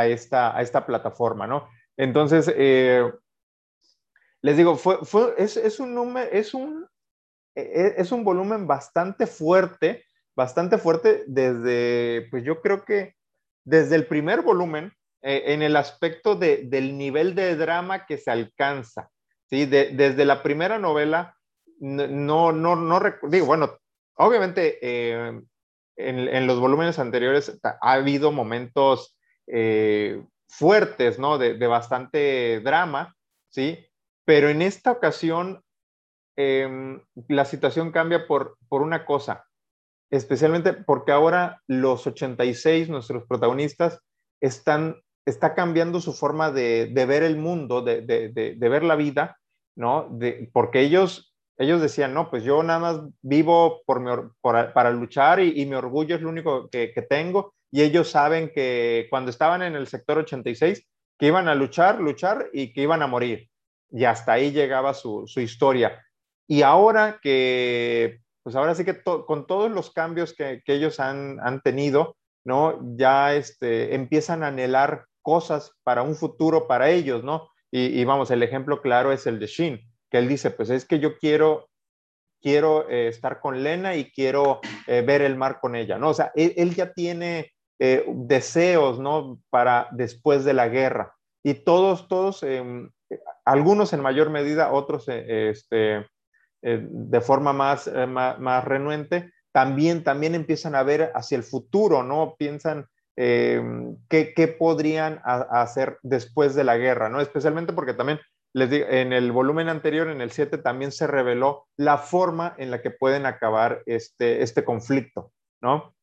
esta, 0.04 0.54
a 0.54 0.61
esta 0.61 0.85
plataforma, 0.85 1.47
¿no? 1.47 1.70
Entonces, 1.97 2.52
eh, 2.54 3.11
les 4.42 4.58
digo, 4.58 4.76
fue, 4.76 4.99
es, 5.38 5.80
un 5.80 5.94
número, 5.94 6.28
es 6.30 6.52
un, 6.52 6.87
e, 7.54 7.62
e, 7.62 7.94
es 7.97 8.12
un 8.12 8.25
volumen 8.25 8.66
bastante 8.66 9.26
fuerte, 9.26 10.04
bastante 10.37 10.76
fuerte 10.76 11.25
desde, 11.28 12.28
pues 12.30 12.44
yo 12.44 12.61
creo 12.61 12.85
que 12.85 13.14
desde 13.64 13.97
el 13.97 14.06
primer 14.06 14.42
volumen, 14.42 14.92
eh, 15.23 15.44
en 15.47 15.62
el 15.62 15.76
aspecto 15.76 16.35
del 16.37 16.99
nivel 16.99 17.35
de 17.37 17.56
drama 17.56 18.04
que 18.04 18.18
se 18.18 18.30
alcanza, 18.30 19.08
¿sí? 19.49 19.64
desde 19.64 20.26
la 20.26 20.42
primera 20.42 20.78
novela, 20.78 21.35
no, 21.78 22.52
no, 22.52 22.76
no, 22.76 23.00
digo, 23.30 23.47
bueno, 23.47 23.78
obviamente 24.16 24.78
eh, 24.82 25.40
en, 25.99 26.47
los 26.47 26.61
volúmenes 26.61 26.99
anteriores 26.99 27.59
ha 27.62 27.93
habido 27.93 28.33
momentos 28.33 29.17
eh, 29.47 30.25
fuertes, 30.49 31.19
¿no? 31.19 31.38
De, 31.38 31.67
bastante 31.67 32.61
drama, 32.61 33.17
¿sí? 33.50 33.85
Pero 34.25 34.49
en 34.49 34.62
esta 34.62 34.93
ocasión 34.93 35.62
em, 36.37 37.02
la 37.28 37.45
situación 37.45 37.90
cambia 37.90 38.26
por, 38.26 38.57
por 38.69 38.83
una 38.83 39.05
cosa, 39.05 39.45
especialmente 40.11 40.73
porque 40.73 41.12
ahora 41.12 41.62
los 41.67 42.07
86, 42.07 42.88
nuestros 42.88 43.25
protagonistas, 43.26 44.00
están, 44.40 45.02
está 45.26 45.55
cambiando 45.55 46.00
su 46.00 46.12
forma 46.12 46.50
de, 46.52 46.90
ver 46.95 47.23
el 47.23 47.37
mundo, 47.37 47.83
de, 47.83 48.02
de, 48.02 48.69
ver 48.69 48.85
la 48.85 48.97
vida, 48.97 49.38
¿no? 49.76 50.17
porque 50.52 50.81
ellos, 50.81 51.35
ellos 51.59 51.81
decían, 51.81 52.15
no, 52.15 52.31
pues 52.31 52.45
yo 52.45 52.62
nada 52.62 52.79
más 52.79 53.00
vivo 53.21 53.83
por, 53.85 54.35
para 54.41 54.91
luchar 54.91 55.41
y, 55.41 55.67
mi 55.67 55.75
orgullo 55.75 56.17
es 56.17 56.23
lo 56.23 56.29
único 56.29 56.69
que, 56.71 57.07
tengo. 57.09 57.53
Y 57.71 57.83
ellos 57.83 58.11
saben 58.11 58.50
que 58.55 59.07
cuando 59.11 59.31
estaban 59.31 59.62
en 59.62 59.75
el 59.75 59.87
sector 59.87 60.19
86, 60.19 60.87
que 61.19 61.27
iban 61.27 61.49
a 61.49 61.55
luchar, 61.55 62.00
luchar 62.00 62.49
y 62.53 62.73
que 62.73 62.83
iban 62.83 63.03
a 63.03 63.07
morir. 63.07 63.50
Y 63.91 64.05
hasta 64.05 64.33
ahí 64.33 64.53
llegaba 64.53 64.95
su, 64.95 65.27
su 65.27 65.41
historia. 65.41 66.03
Y 66.47 66.62
ahora 66.62 67.19
que 67.21 68.21
pues 68.49 68.57
ahora 68.57 68.75
sí 68.75 68.83
que 68.83 69.03
con 69.03 69.47
todos 69.47 69.71
los 69.71 69.91
cambios 69.91 70.33
que, 70.33 70.62
ellos 70.69 71.00
han, 71.00 71.61
tenido, 71.62 72.17
¿no? 72.47 72.81
Ya 72.97 73.35
este, 73.35 73.95
empiezan 73.95 74.43
a 74.43 74.47
anhelar 74.47 75.05
cosas 75.21 75.73
para 75.83 76.00
un 76.00 76.15
futuro 76.15 76.67
para 76.67 76.88
ellos, 76.88 77.23
¿no? 77.23 77.50
Y, 77.71 78.03
vamos, 78.07 78.31
el 78.31 78.43
ejemplo 78.43 78.81
claro 78.81 79.12
es 79.12 79.27
el 79.27 79.38
de 79.38 79.49
Shin, 79.49 79.81
que 80.11 80.19
él 80.19 80.29
dice, 80.29 80.50
pues 80.50 80.71
es 80.71 80.85
que 80.85 80.99
yo 80.99 81.19
quiero, 81.19 81.69
quiero 82.41 82.88
eh, 82.88 83.09
estar 83.09 83.41
con 83.41 83.62
Lena 83.62 83.97
y 83.97 84.11
quiero 84.11 84.61
eh, 84.87 85.03
ver 85.03 85.23
el 85.23 85.37
mar 85.37 85.61
con 85.61 85.77
ella, 85.77 85.99
¿no? 85.99 86.11
O 86.11 86.15
sea, 86.15 86.33
él, 86.35 86.75
ya 86.75 86.93
tiene 86.93 87.53
eh, 87.79 88.05
deseos, 88.09 88.99
¿no? 88.99 89.41
Para 89.50 89.88
después 89.93 90.45
de 90.45 90.55
la 90.55 90.69
guerra. 90.69 91.15
Y 91.43 91.55
todos, 91.55 92.09
todos, 92.09 92.43
em, 92.43 92.91
algunos 93.45 93.93
en 93.93 94.00
mayor 94.00 94.31
medida, 94.31 94.73
otros, 94.73 95.07
este, 95.09 96.07
de 96.61 97.21
forma 97.21 97.53
más, 97.53 97.91
más, 98.09 98.65
renuente, 98.65 99.31
también, 99.53 100.05
también 100.05 100.35
empiezan 100.35 100.75
a 100.75 100.83
ver 100.83 101.11
hacia 101.15 101.37
el 101.37 101.45
futuro, 101.45 102.03
¿no? 102.03 102.35
Piensan 102.37 102.87
eh, 103.21 103.61
qué, 104.09 104.57
podrían 104.57 105.21
hacer 105.25 105.99
después 106.03 106.55
de 106.55 106.62
la 106.62 106.77
guerra, 106.77 107.09
¿no? 107.09 107.21
Especialmente 107.21 107.73
porque 107.73 107.93
también 107.93 108.21
les 108.55 108.71
digo, 108.71 108.87
en 108.88 109.12
el 109.12 109.33
volumen 109.33 109.69
anterior, 109.69 110.09
en 110.09 110.21
el 110.21 110.31
7, 110.31 110.59
también 110.59 110.93
se 110.93 111.07
reveló 111.07 111.67
la 111.76 111.99
forma 111.99 112.55
en 112.59 112.71
la 112.71 112.83
que 112.83 112.90
pueden 112.90 113.26
acabar 113.26 113.83
este, 113.87 114.43
este 114.43 114.64
conflicto, 114.64 115.33
¿no? 115.61 115.95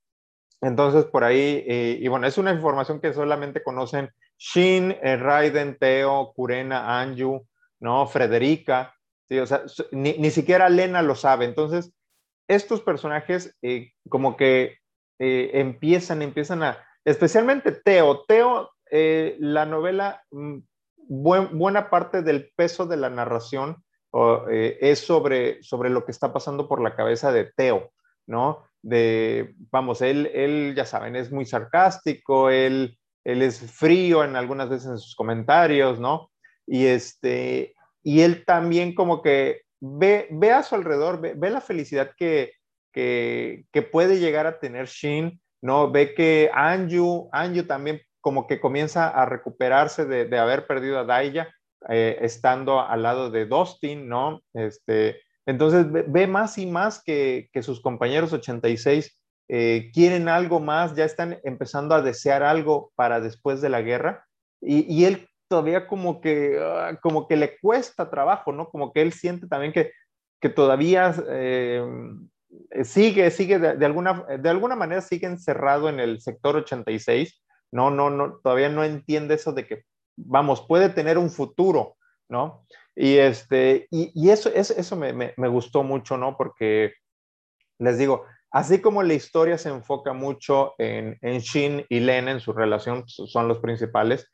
Entonces, 0.62 1.06
por 1.06 1.24
ahí, 1.24 1.64
y 1.68 2.08
bueno, 2.08 2.26
es 2.26 2.38
una 2.38 2.52
información 2.52 3.00
que 3.00 3.14
solamente 3.14 3.62
conocen 3.62 4.10
Shin, 4.38 4.96
Raiden, 5.02 5.78
Teo, 5.78 6.34
Kurena, 6.34 7.00
Anju, 7.00 7.46
¿no? 7.80 8.08
Frederica, 8.08 8.96
¿sí? 9.28 9.40
O 9.40 9.46
sea, 9.46 9.64
ni, 9.92 10.30
siquiera 10.32 10.70
Lena 10.70 11.02
lo 11.02 11.16
sabe. 11.16 11.46
Entonces, 11.46 11.94
estos 12.48 12.82
personajes 12.82 13.56
eh, 13.62 13.92
como 14.10 14.38
que 14.38 14.78
eh, 15.20 15.52
empiezan, 15.54 16.22
empiezan 16.22 16.64
a, 16.64 16.86
especialmente 17.04 17.72
Teo. 17.72 18.26
Teo, 18.26 18.72
eh, 18.92 19.36
la 19.40 19.66
novela, 19.66 20.24
mm, 21.10 21.58
buena 21.58 21.90
parte 21.90 22.22
del 22.22 22.52
peso 22.56 22.86
de 22.86 22.98
la 22.98 23.10
narración 23.10 23.84
es 24.50 25.00
sobre, 25.00 25.62
sobre 25.62 25.90
lo 25.90 26.06
que 26.06 26.12
está 26.12 26.32
pasando 26.32 26.70
por 26.70 26.82
la 26.82 26.96
cabeza 26.96 27.34
de 27.34 27.52
Teo, 27.54 27.92
¿no? 28.28 28.64
De, 28.82 29.56
vamos, 29.72 30.02
él, 30.02 30.32
él 30.34 30.74
ya 30.74 30.86
saben, 30.86 31.18
es 31.18 31.34
muy 31.34 31.46
sarcástico, 31.46 32.50
él, 32.50 32.98
él 33.26 33.42
es 33.42 33.60
frío 33.60 34.24
en 34.24 34.36
algunas 34.36 34.70
veces 34.70 34.88
en 34.88 35.00
sus 35.00 35.16
comentarios, 35.16 36.00
¿no? 36.00 36.32
Y, 36.66 36.86
este, 36.86 37.76
y 38.04 38.22
él 38.22 38.46
también 38.46 38.94
como 38.96 39.22
que 39.22 39.64
ve, 39.82 40.28
ve 40.32 40.52
a 40.52 40.64
su 40.64 40.76
alrededor, 40.76 41.20
ve, 41.20 41.50
la 41.50 41.62
felicidad 41.62 42.12
que, 42.16 42.54
que, 42.94 43.90
puede 43.92 44.20
llegar 44.20 44.48
a 44.48 44.60
tener 44.60 44.88
Shin, 44.88 45.42
¿no? 45.62 45.92
Ve 45.92 46.14
que 46.14 46.50
Anju, 46.54 47.30
Anju 47.32 47.64
también 47.64 48.02
como 48.26 48.48
que 48.48 48.60
comienza 48.60 49.08
a 49.08 49.28
recuperarse 49.28 50.04
de, 50.08 50.40
haber 50.40 50.66
perdido 50.66 50.98
a 50.98 51.04
Daya, 51.04 51.54
eh, 51.90 52.18
estando 52.22 52.82
al 52.82 53.04
lado 53.04 53.30
de 53.30 53.46
Dustin, 53.46 54.10
¿no? 54.10 54.42
Este, 54.52 55.22
entonces 55.46 55.86
ve, 55.92 56.26
más 56.26 56.58
y 56.58 56.66
más 56.66 57.04
que, 57.04 57.50
que 57.54 57.62
sus 57.62 57.82
compañeros 57.82 58.34
86 58.34 59.16
eh, 59.48 59.92
quieren 59.94 60.28
algo 60.28 60.60
más, 60.60 60.96
ya 60.96 61.06
están 61.06 61.38
empezando 61.44 61.94
a 61.94 62.02
desear 62.02 62.42
algo 62.42 62.92
para 62.96 63.22
después 63.22 63.62
de 63.62 63.70
la 63.70 63.84
guerra. 63.84 64.26
Y, 64.60 64.92
y 64.92 65.06
él 65.06 65.30
todavía 65.48 65.86
como 65.86 66.20
que, 66.20 66.58
ah, 66.60 66.98
como 67.04 67.28
que 67.28 67.36
le 67.36 67.60
cuesta 67.60 68.10
trabajo, 68.10 68.54
¿no? 68.54 68.70
Como 68.70 68.92
que 68.92 69.04
él 69.04 69.14
siente 69.14 69.46
también 69.46 69.72
que, 69.72 69.92
que 70.42 70.50
todavía 70.50 71.14
eh, 71.30 71.80
sigue, 72.86 73.30
sigue 73.30 73.60
de, 73.60 73.86
alguna, 73.86 74.26
de 74.40 74.50
alguna 74.50 74.76
manera 74.76 75.02
sigue 75.02 75.28
encerrado 75.28 75.90
en 75.90 76.00
el 76.00 76.22
sector 76.22 76.56
86, 76.56 77.45
¿no? 77.76 77.92
No, 77.92 78.10
no, 78.10 78.38
todavía 78.38 78.70
no 78.70 78.86
entiende 78.86 79.36
eso 79.36 79.52
de 79.52 79.68
que, 79.68 79.84
vamos, 80.16 80.66
puede 80.66 80.88
tener 80.88 81.18
un 81.18 81.30
futuro, 81.30 81.98
¿no? 82.30 82.66
Y, 82.96 83.18
este, 83.18 83.88
y, 83.92 84.12
y 84.16 84.30
eso, 84.30 84.50
eso, 84.50 84.74
eso 84.78 84.96
me, 84.96 85.12
me, 85.12 85.48
gustó 85.50 85.84
mucho, 85.84 86.18
¿no? 86.18 86.38
Porque, 86.38 86.94
les 87.78 87.98
digo, 87.98 88.24
así 88.50 88.80
como 88.80 89.04
la 89.04 89.14
historia 89.14 89.58
se 89.58 89.68
enfoca 89.68 90.14
mucho 90.14 90.74
en, 90.78 91.18
en 91.22 91.40
Shin 91.40 91.86
y 91.90 92.00
Len 92.00 92.30
en 92.30 92.40
su 92.40 92.54
relación, 92.54 93.04
son 93.08 93.50
los 93.50 93.60
principales, 93.60 94.32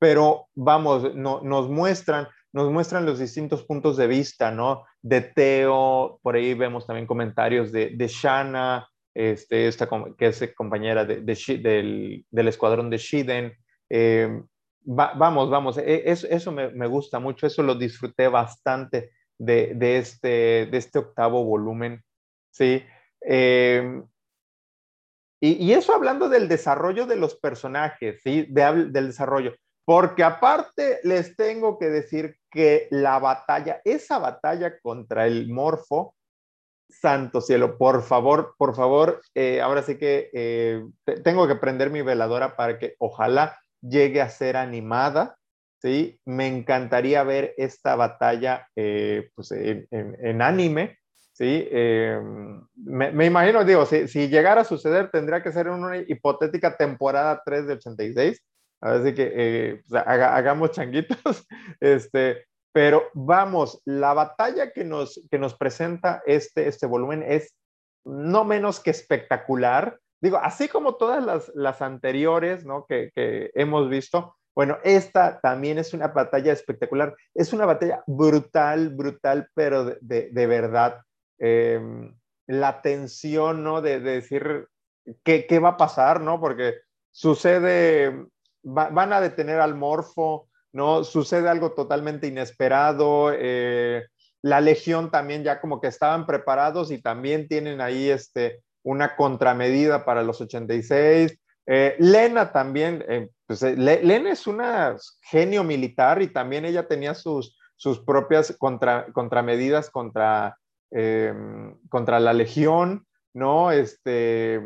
pero 0.00 0.48
vamos, 0.56 1.14
no, 1.14 1.40
nos 1.42 1.68
muestran, 1.68 2.26
nos 2.52 2.72
muestran 2.72 3.06
los 3.06 3.20
distintos 3.20 3.62
puntos 3.62 3.96
de 3.96 4.08
vista, 4.08 4.50
¿no? 4.50 4.84
De 5.00 5.20
Teo, 5.20 6.18
por 6.24 6.34
ahí 6.34 6.54
vemos 6.54 6.88
también 6.88 7.06
comentarios 7.06 7.70
de, 7.70 7.90
de 7.90 8.08
Shana, 8.08 8.88
este, 9.14 9.68
esta, 9.68 9.88
que 10.16 10.26
es 10.26 10.54
compañera 10.54 11.04
de, 11.04 11.20
del, 11.22 12.24
del, 12.30 12.48
escuadrón 12.48 12.90
de 12.90 12.98
Shiden. 12.98 13.52
Eh, 13.90 14.42
vamos, 14.80 15.50
vamos, 15.50 15.78
e, 15.78 16.02
eso, 16.06 16.52
me, 16.52 16.86
gusta 16.86 17.18
mucho, 17.18 17.46
eso 17.46 17.62
lo 17.62 17.74
disfruté 17.74 18.28
bastante 18.28 19.12
de, 19.38 19.74
de, 19.74 19.98
este, 19.98 20.66
de 20.70 20.76
este 20.76 20.98
octavo 20.98 21.44
volumen, 21.44 22.02
¿sí? 22.50 22.82
Eh, 23.20 24.02
y, 25.40 25.66
y, 25.66 25.72
eso 25.72 25.94
hablando 25.94 26.28
del 26.28 26.48
desarrollo 26.48 27.06
de 27.06 27.16
los 27.16 27.36
personajes, 27.36 28.20
¿sí? 28.22 28.46
del 28.48 28.92
desarrollo. 28.92 29.54
Porque 29.84 30.22
aparte 30.22 31.00
les 31.02 31.34
tengo 31.34 31.78
que 31.78 31.86
decir 31.86 32.36
que 32.50 32.88
la 32.90 33.18
batalla, 33.18 33.80
esa 33.84 34.18
batalla 34.18 34.78
contra 34.80 35.26
el 35.26 35.48
morfo, 35.48 36.14
santo 36.88 37.40
cielo, 37.40 37.76
por 37.78 38.02
favor, 38.02 38.54
por 38.58 38.74
favor, 38.74 39.20
eh, 39.34 39.60
ahora 39.60 39.82
sí 39.82 39.96
que 39.96 40.30
eh, 40.32 40.84
tengo 41.22 41.46
que 41.46 41.56
prender 41.56 41.90
mi 41.90 42.02
veladora 42.02 42.56
para 42.56 42.78
que 42.78 42.94
ojalá 42.98 43.58
llegue 43.80 44.20
a 44.20 44.30
ser 44.30 44.56
animada, 44.56 45.36
¿sí? 45.80 46.20
Me 46.24 46.46
encantaría 46.46 47.22
ver 47.22 47.54
esta 47.56 47.94
batalla 47.94 48.66
eh, 48.74 49.30
pues, 49.34 49.52
en, 49.52 50.42
anime, 50.42 50.98
¿sí? 51.32 51.68
Me, 51.72 53.12
me, 53.12 53.26
imagino, 53.26 53.64
digo, 53.64 53.86
si, 53.86 54.28
llegara 54.28 54.62
a 54.62 54.64
suceder, 54.64 55.10
tendría 55.10 55.42
que 55.42 55.52
ser 55.52 55.66
en 55.66 55.74
una 55.74 55.98
hipotética 55.98 56.76
temporada 56.76 57.42
3 57.44 57.66
de 57.66 57.72
86, 57.74 58.42
Así 58.80 59.12
que 59.12 59.82
pues, 59.88 60.02
hagamos 60.06 60.70
changuitos. 60.70 61.18
Este, 61.80 62.47
pero 62.72 63.04
vamos, 63.14 63.80
la 63.84 64.14
batalla 64.14 64.72
que 64.72 64.84
nos, 64.84 65.20
que 65.30 65.38
nos 65.38 65.54
presenta 65.54 66.22
este, 66.26 66.68
este 66.68 66.86
volumen 66.86 67.22
es 67.22 67.54
no 68.04 68.44
menos 68.44 68.80
que 68.80 68.90
espectacular. 68.90 69.98
Digo, 70.20 70.38
así 70.38 70.68
como 70.68 70.96
todas 70.96 71.24
las, 71.24 71.50
las 71.54 71.82
anteriores 71.82 72.64
¿no? 72.64 72.86
que, 72.86 73.10
que 73.14 73.50
hemos 73.54 73.88
visto, 73.88 74.36
Bueno, 74.54 74.78
esta 74.82 75.40
también 75.40 75.78
es 75.78 75.94
una 75.94 76.08
batalla 76.08 76.52
espectacular. 76.52 77.14
Es 77.34 77.52
una 77.52 77.64
batalla 77.64 78.02
brutal, 78.06 78.90
brutal, 78.90 79.48
pero 79.54 79.84
de, 80.00 80.46
verdad. 80.46 81.00
Em, 81.38 82.16
la 82.48 82.82
tensión, 82.82 83.62
¿no? 83.62 83.80
De, 83.80 84.00
decir 84.00 84.66
¿qué, 85.22 85.46
qué, 85.46 85.58
va 85.60 85.70
a 85.70 85.76
pasar, 85.76 86.20
¿no? 86.20 86.40
Porque 86.40 86.74
sucede, 87.12 88.26
van 88.62 89.12
a 89.12 89.20
detener 89.20 89.60
al 89.60 89.76
morfo, 89.76 90.47
¿no? 90.72 91.04
Sucede 91.04 91.48
algo 91.48 91.72
totalmente 91.72 92.26
inesperado. 92.26 93.32
Eh, 93.34 94.06
la 94.42 94.60
Legión 94.60 95.10
también 95.10 95.42
ya 95.42 95.60
como 95.60 95.80
que 95.80 95.88
estaban 95.88 96.26
preparados 96.26 96.90
y 96.90 97.00
también 97.00 97.48
tienen 97.48 97.80
ahí 97.80 98.10
este, 98.10 98.62
una 98.82 99.16
contramedida 99.16 100.04
para 100.04 100.22
los 100.22 100.40
86. 100.40 101.38
Eh, 101.66 101.96
Lena 101.98 102.52
también, 102.52 103.04
eh, 103.08 103.28
pues, 103.46 103.62
Lena 103.62 104.30
es 104.30 104.46
una 104.46 104.96
genio 105.22 105.64
militar 105.64 106.22
y 106.22 106.28
también 106.28 106.64
ella 106.64 106.86
tenía 106.86 107.14
sus, 107.14 107.58
sus 107.76 108.00
propias 108.00 108.56
contra, 108.58 109.06
contramedidas 109.12 109.90
contra, 109.90 110.56
contra 111.90 112.18
la 112.18 112.32
Legión, 112.32 113.06
¿no? 113.34 113.70
Este, 113.70 114.62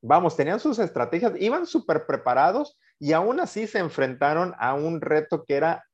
vamos, 0.00 0.36
tenían 0.36 0.60
sus 0.60 0.78
estrategias, 0.78 1.34
iban 1.38 1.66
súper 1.66 2.06
preparados 2.06 2.78
y 3.04 3.12
aún 3.12 3.38
así 3.38 3.66
se 3.66 3.80
enfrentaron 3.80 4.54
a 4.58 4.72
un 4.72 5.02
reto 5.02 5.44
que 5.44 5.56
era, 5.56 5.84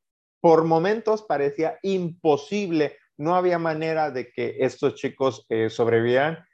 por 0.40 0.62
momentos 0.62 1.25
parecía 1.25 1.77
imposible, 1.83 2.99
no 3.16 3.35
había 3.35 3.59
manera 3.59 4.12
de 4.12 4.31
que 4.31 4.59
estos 4.61 4.94
chicos 4.94 5.44
eh, 5.49 5.70
sobrevivieran 5.70 6.46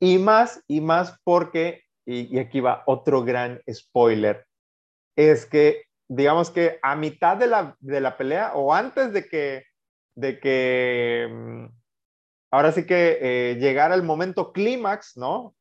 y 0.00 0.18
más 0.18 0.62
y 0.68 0.80
más 0.80 1.18
porque, 1.24 1.82
y, 2.06 2.38
aquí 2.38 2.60
va 2.60 2.84
otro 2.86 3.24
gran 3.24 3.60
spoiler, 3.68 4.46
es 5.16 5.46
que 5.46 5.82
digamos 6.08 6.52
que 6.52 6.78
a 6.80 6.94
mitad 6.94 7.36
de 7.36 7.48
la, 7.48 7.76
de 7.80 8.00
la 8.00 8.16
pelea 8.16 8.52
o 8.54 8.72
antes 8.72 9.12
de 9.12 9.26
que, 9.26 9.64
de 10.14 10.38
que 10.38 11.26
mm, 11.28 11.64
ahora 12.52 12.70
sí 12.70 12.86
que 12.86 13.18
eh, 13.20 13.56
llegara 13.56 13.96
el 13.96 14.04
momento 14.04 14.52
clímax, 14.52 15.16
¿no? 15.16 15.56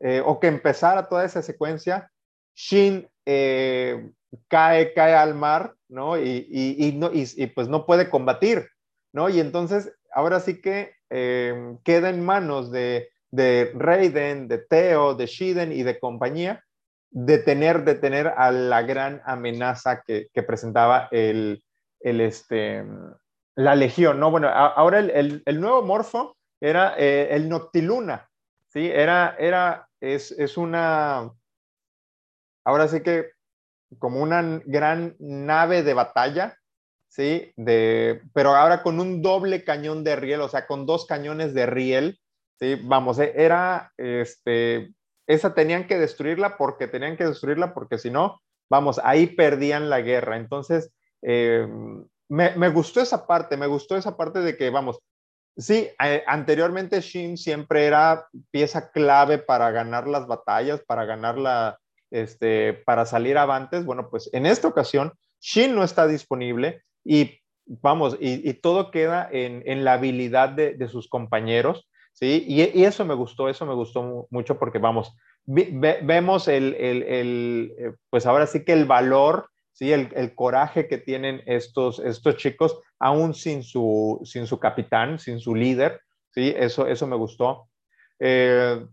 Eh, 0.00 0.20
o 0.26 0.40
que 0.40 0.48
empezara 0.48 1.08
toda 1.08 1.24
esa 1.24 1.40
secuencia, 1.40 2.10
Shin 2.56 3.08
eh, 3.26 4.10
cae, 4.48 4.92
cae 4.94 5.14
al 5.14 5.34
mar, 5.34 5.74
¿no? 5.88 6.18
Y, 6.18 6.46
y, 6.50 6.86
y 6.86 6.92
no, 6.92 7.10
y, 7.12 7.46
pues 7.46 7.68
no 7.68 7.86
puede 7.86 8.10
combatir, 8.10 8.68
¿no? 9.12 9.28
Y 9.28 9.40
entonces, 9.40 9.92
ahora 10.12 10.40
sí 10.40 10.60
que 10.60 10.94
eh, 11.10 11.76
queda 11.84 12.10
en 12.10 12.24
manos 12.24 12.70
de, 12.70 13.10
de 13.30 13.72
Raiden, 13.74 14.48
de 14.48 14.58
Theo, 14.58 15.14
de 15.14 15.26
Shiden 15.26 15.72
y 15.72 15.82
de 15.82 15.98
compañía, 15.98 16.64
detener, 17.10 17.84
detener 17.84 18.28
a 18.28 18.50
la 18.50 18.82
gran 18.82 19.22
amenaza 19.24 20.02
que, 20.02 20.28
que 20.32 20.42
presentaba 20.42 21.08
el, 21.10 21.62
el, 22.00 22.20
este, 22.20 22.84
la 23.54 23.74
legión, 23.74 24.18
¿no? 24.18 24.30
Bueno, 24.30 24.48
ahora 24.48 24.98
el, 24.98 25.10
el, 25.10 25.42
el 25.44 25.60
nuevo 25.60 25.82
morfo 25.82 26.36
era 26.60 26.94
el 26.94 27.48
Noctiluna, 27.48 28.30
¿sí? 28.68 28.88
Era, 28.88 29.36
era 29.38 29.88
es, 30.02 30.56
una, 30.56 31.30
ahora 32.64 32.88
sí 32.88 33.02
que 33.02 33.30
como 33.98 34.22
una 34.22 34.62
gran 34.64 35.16
nave 35.18 35.82
de 35.82 35.94
batalla, 35.94 36.56
¿sí? 37.08 37.52
De, 37.56 38.22
pero 38.32 38.54
ahora 38.54 38.82
con 38.82 39.00
un 39.00 39.22
doble 39.22 39.64
cañón 39.64 40.04
de 40.04 40.16
riel, 40.16 40.40
o 40.40 40.48
sea, 40.48 40.66
con 40.66 40.86
dos 40.86 41.06
cañones 41.06 41.54
de 41.54 41.66
riel, 41.66 42.18
¿sí? 42.58 42.76
Vamos, 42.82 43.18
e, 43.18 43.32
era, 43.36 43.92
este, 43.98 44.92
esa 45.26 45.54
tenían 45.54 45.86
que 45.86 45.98
destruirla 45.98 46.56
porque 46.56 46.88
tenían 46.88 47.16
que 47.16 47.26
destruirla 47.26 47.74
porque 47.74 47.98
si 47.98 48.10
no, 48.10 48.40
vamos, 48.70 49.00
ahí 49.04 49.26
perdían 49.26 49.90
la 49.90 50.00
guerra. 50.00 50.36
Entonces, 50.36 50.90
eh, 51.22 51.68
me, 52.28 52.56
me, 52.56 52.68
gustó 52.70 53.00
esa 53.00 53.26
parte, 53.26 53.56
me 53.56 53.66
gustó 53.66 53.96
esa 53.96 54.16
parte 54.16 54.40
de 54.40 54.56
que, 54.56 54.70
vamos, 54.70 55.00
Sí, 55.54 55.90
anteriormente 56.26 57.02
Shin 57.02 57.36
siempre 57.36 57.84
era 57.84 58.26
pieza 58.50 58.90
clave 58.90 59.36
para 59.36 59.70
ganar 59.70 60.08
las 60.08 60.26
batallas, 60.26 60.80
para 60.80 61.04
ganar 61.04 61.36
la, 61.36 61.78
este, 62.12 62.72
para 62.72 63.06
salir 63.06 63.38
avantes. 63.38 63.84
Bueno, 63.84 64.08
pues 64.10 64.30
en 64.32 64.46
esta 64.46 64.68
ocasión 64.68 65.12
Shin 65.40 65.74
no 65.74 65.82
está 65.82 66.06
disponible 66.06 66.82
y 67.04 67.40
vamos, 67.66 68.16
y, 68.20 68.52
todo 68.54 68.90
queda 68.90 69.28
en, 69.30 69.84
la 69.84 69.94
habilidad 69.94 70.50
de, 70.50 70.88
sus 70.88 71.08
compañeros, 71.08 71.88
¿sí? 72.12 72.44
Y, 72.46 72.84
eso 72.84 73.04
me 73.04 73.14
gustó, 73.14 73.48
eso 73.48 73.66
me 73.66 73.74
gustó 73.74 74.26
mucho 74.30 74.58
porque 74.58 74.78
vamos, 74.78 75.16
vemos 75.46 76.48
el, 76.48 76.74
el, 76.74 77.74
eh, 77.78 77.92
pues 78.10 78.26
ahora 78.26 78.46
sí 78.46 78.64
que 78.64 78.72
el 78.72 78.84
valor 78.84 79.46
¿sí? 79.72 79.92
El, 79.92 80.34
coraje 80.34 80.86
que 80.86 80.98
tienen 80.98 81.42
estos, 81.46 81.98
estos 81.98 82.36
chicos, 82.36 82.78
aún 82.98 83.34
sin 83.34 83.62
su, 83.62 84.20
sin 84.24 84.46
su 84.46 84.58
capitán, 84.58 85.18
sin 85.18 85.40
su 85.40 85.54
líder, 85.54 86.00
¿sí? 86.30 86.54
Eso, 86.56 86.86
eso 86.86 87.06
me 87.06 87.16
gustó. 87.16 87.68
Eh, 88.20 88.84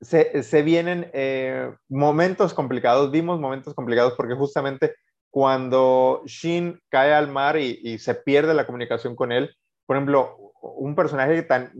se, 0.00 0.62
vienen 0.62 1.10
eh, 1.12 1.72
momentos 1.88 2.54
complicados, 2.54 3.10
vimos 3.10 3.40
momentos 3.40 3.74
complicados 3.74 4.14
porque 4.16 4.34
justamente 4.34 4.94
cuando 5.30 6.22
Shin 6.26 6.80
cae 6.88 7.12
al 7.12 7.28
mar 7.28 7.58
y, 7.58 7.98
se 7.98 8.14
pierde 8.14 8.54
la 8.54 8.66
comunicación 8.66 9.14
con 9.16 9.32
él, 9.32 9.54
por 9.84 9.96
ejemplo, 9.96 10.52
un 10.62 10.94
personaje 10.94 11.42
tan, 11.42 11.72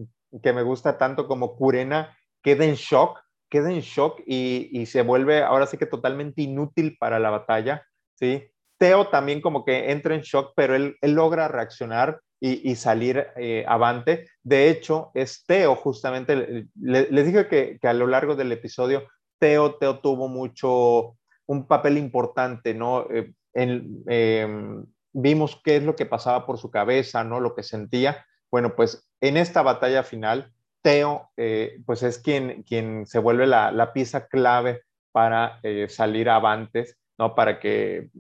que 0.43 0.53
me 0.53 0.63
gusta 0.63 0.99
tanto 0.99 1.27
como 1.27 1.57
Kurena 1.57 2.17
queda 2.43 2.65
en 2.65 2.75
shock 2.75 3.19
queda 3.49 3.71
en 3.71 3.81
shock 3.81 4.23
y, 4.27 4.87
se 4.87 5.03
vuelve 5.03 5.43
ahora 5.43 5.67
sí 5.67 5.77
que 5.77 5.87
totalmente 5.87 6.43
inútil 6.43 6.97
para 6.99 7.19
la 7.19 7.31
batalla, 7.31 7.87
¿sí? 8.15 8.51
Teo 8.79 9.09
también 9.09 9.41
como 9.41 9.65
que 9.65 9.91
entra 9.91 10.15
en 10.15 10.21
shock, 10.21 10.53
pero 10.55 10.75
él, 10.75 10.97
logra 11.03 11.49
reaccionar 11.49 12.21
y, 12.47 12.77
salir 12.77 13.27
eh, 13.37 13.65
avante. 13.67 14.29
De 14.43 14.71
hecho, 14.71 15.11
es 15.15 15.45
Teo 15.47 15.75
justamente, 15.75 16.69
les 16.75 17.27
dije 17.27 17.49
que, 17.49 17.79
a 17.83 17.93
lo 17.93 18.07
largo 18.07 18.37
del 18.37 18.53
episodio, 18.53 19.09
Teo, 19.39 19.75
Teo 19.77 19.99
tuvo 20.01 20.29
mucho, 20.29 21.17
un 21.47 21.67
papel 21.67 21.99
importante, 21.99 22.75
¿no? 22.75 23.07
Eh, 23.11 23.33
em, 23.55 24.85
vimos 25.13 25.61
qué 25.65 25.77
es 25.77 25.83
lo 25.83 25.97
que 25.97 26.07
pasaba 26.07 26.45
por 26.47 26.59
su 26.59 26.71
cabeza, 26.71 27.25
¿no? 27.25 27.41
Lo 27.41 27.55
que 27.55 27.63
sentía. 27.63 28.27
Bueno, 28.51 28.77
pues 28.77 29.09
en 29.21 29.37
esta 29.37 29.63
batalla 29.63 30.03
final, 30.03 30.53
Teo, 30.83 31.31
eh, 31.37 31.81
pues 31.85 32.03
es 32.03 32.19
quien, 32.19 32.63
quien 32.63 33.07
se 33.07 33.19
vuelve 33.19 33.47
la, 33.47 33.93
pieza 33.93 34.29
clave 34.29 34.83
para 35.11 35.59
eh, 35.63 35.89
salir 35.89 36.29
avantes, 36.29 36.99
¿no? 37.19 37.35
Para, 37.35 37.59
que, 37.59 38.11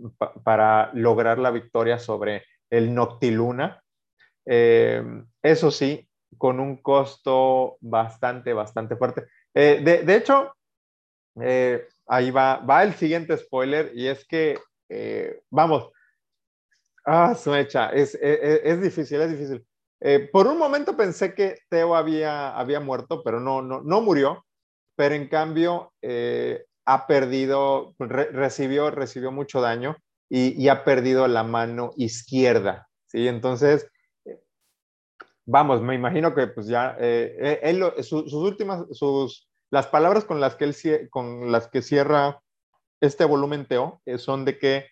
para 0.42 0.90
lograr 0.94 1.38
la 1.38 1.50
victoria 1.50 1.98
sobre 1.98 2.44
el 2.70 2.94
Noctiluna. 2.94 3.82
Eh, 4.46 5.02
eso 5.42 5.70
sí, 5.70 6.08
con 6.38 6.60
un 6.60 6.76
costo 6.78 7.76
bastante, 7.80 8.52
bastante 8.52 8.96
fuerte. 8.96 9.26
De, 9.52 10.14
hecho, 10.14 10.54
ahí 12.06 12.30
va, 12.30 12.58
va 12.58 12.82
el 12.82 12.94
siguiente 12.94 13.36
spoiler 13.36 13.90
y 13.94 14.06
es 14.06 14.26
que, 14.26 14.58
vamos, 15.50 15.90
ah, 17.06 17.34
su 17.34 17.50
mecha, 17.50 17.88
es, 17.90 18.14
es 18.20 18.80
difícil, 18.80 19.20
es 19.20 19.30
difícil. 19.30 19.66
Eh, 20.00 20.28
por 20.30 20.46
un 20.46 20.58
momento 20.58 20.96
pensé 20.96 21.34
que 21.34 21.58
Teo 21.68 21.96
había, 21.96 22.56
había 22.56 22.80
muerto, 22.80 23.22
pero 23.22 23.40
no, 23.40 23.62
no, 23.62 23.82
no 23.82 24.00
murió, 24.02 24.44
pero 24.94 25.14
en 25.14 25.28
cambio 25.28 25.92
eh, 26.02 26.64
ha 26.84 27.06
perdido, 27.06 27.94
recibió, 27.98 28.90
recibió 28.90 29.32
mucho 29.32 29.60
daño 29.60 29.96
y, 30.28 30.68
ha 30.68 30.84
perdido 30.84 31.28
la 31.28 31.44
mano 31.44 31.92
izquierda, 31.96 32.88
¿sí? 33.06 33.28
Entonces, 33.28 33.88
vamos, 35.46 35.80
me 35.80 35.94
imagino 35.94 36.34
que 36.34 36.48
pues 36.48 36.66
ya, 36.66 36.96
eh, 36.98 37.60
él, 37.62 37.82
sus 38.02 38.32
últimas, 38.32 38.84
sus, 38.92 39.48
las 39.70 39.86
palabras 39.86 40.24
con 40.24 40.40
las 40.40 40.56
que 40.56 40.64
él, 40.64 41.08
con 41.10 41.50
las 41.50 41.68
que 41.68 41.82
cierra 41.82 42.40
este 43.00 43.24
volumen 43.24 43.66
Teo 43.66 44.02
son 44.18 44.44
de 44.44 44.58
que, 44.58 44.86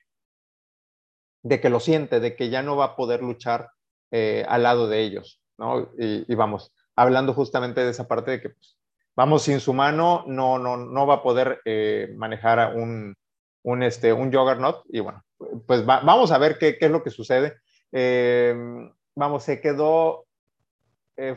de 1.43 1.61
que 1.61 1.71
lo 1.71 1.81
siente, 1.81 2.21
de 2.21 2.37
que 2.37 2.51
ya 2.51 2.63
no 2.63 2.77
va 2.77 2.85
a 2.87 2.97
poder 2.97 3.23
luchar 3.23 3.71
eh, 4.11 4.45
al 4.49 4.63
lado 4.63 4.89
de 4.89 5.01
ellos, 5.03 5.43
¿no? 5.59 5.91
Y, 5.99 6.33
vamos, 6.35 6.73
hablando 6.97 7.35
justamente 7.35 7.83
de 7.83 7.91
esa 7.91 8.07
parte 8.07 8.31
de 8.33 8.41
que, 8.41 8.51
pues, 8.51 8.79
vamos, 9.17 9.43
sin 9.43 9.61
su 9.61 9.73
mano 9.73 10.25
no, 10.27 10.59
no, 10.59 10.77
no 10.77 11.07
va 11.07 11.15
a 11.15 11.23
poder 11.23 11.61
eh, 11.65 12.13
manejar 12.17 12.77
un, 12.77 13.15
un, 13.63 13.83
este, 13.83 14.13
un 14.13 14.33
juggernaut 14.33 14.85
y 14.89 15.01
bueno, 15.01 15.23
pues 15.67 15.85
vamos 15.85 16.31
a 16.31 16.39
ver 16.39 16.59
qué, 16.59 16.79
qué, 16.79 16.87
es 16.87 16.91
lo 16.91 17.03
que 17.03 17.11
sucede. 17.11 17.57
Eh, 17.93 18.55
vamos, 19.15 19.45
se 19.45 19.61
quedó, 19.61 20.27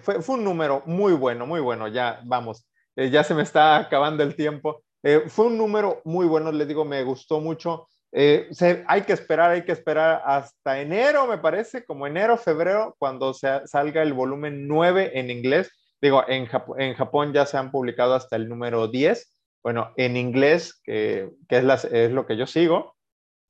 fue, 0.02 0.22
fue, 0.22 0.36
un 0.36 0.44
número 0.44 0.84
muy 0.86 1.14
bueno, 1.14 1.46
muy 1.46 1.60
bueno, 1.60 1.88
ya 1.88 2.22
vamos, 2.26 2.68
ya 2.96 3.24
se 3.24 3.34
me 3.34 3.44
está 3.44 3.78
acabando 3.78 4.24
el 4.24 4.36
tiempo. 4.36 4.84
fue 5.28 5.46
un 5.46 5.58
número 5.58 6.02
muy 6.06 6.26
bueno, 6.26 6.52
les 6.52 6.68
digo, 6.68 6.86
me 6.86 7.04
gustó 7.04 7.40
mucho. 7.40 7.88
Eh, 8.12 8.50
hay 8.88 9.02
que 9.04 9.14
esperar, 9.14 9.52
hay 9.52 9.64
que 9.64 9.72
esperar 9.72 10.22
hasta 10.26 10.80
enero, 10.82 11.28
me 11.28 11.38
parece, 11.38 11.86
como 11.86 12.08
enero, 12.08 12.38
febrero, 12.38 12.96
cuando 12.98 13.34
salga 13.34 14.02
el 14.02 14.14
volumen 14.14 14.68
9 14.68 15.12
en 15.16 15.30
inglés. 15.30 15.72
Digo, 16.02 16.24
en, 16.28 16.46
Japón 16.46 17.34
ya 17.34 17.46
se 17.46 17.58
han 17.58 17.72
publicado 17.72 18.16
hasta 18.16 18.36
el 18.36 18.48
número 18.48 18.88
10. 18.88 19.34
Bueno, 19.64 19.94
en 19.98 20.16
inglés, 20.16 20.80
que, 20.84 21.30
es, 21.50 22.12
lo 22.12 22.26
que 22.26 22.38
yo 22.38 22.48
sigo, 22.48 22.96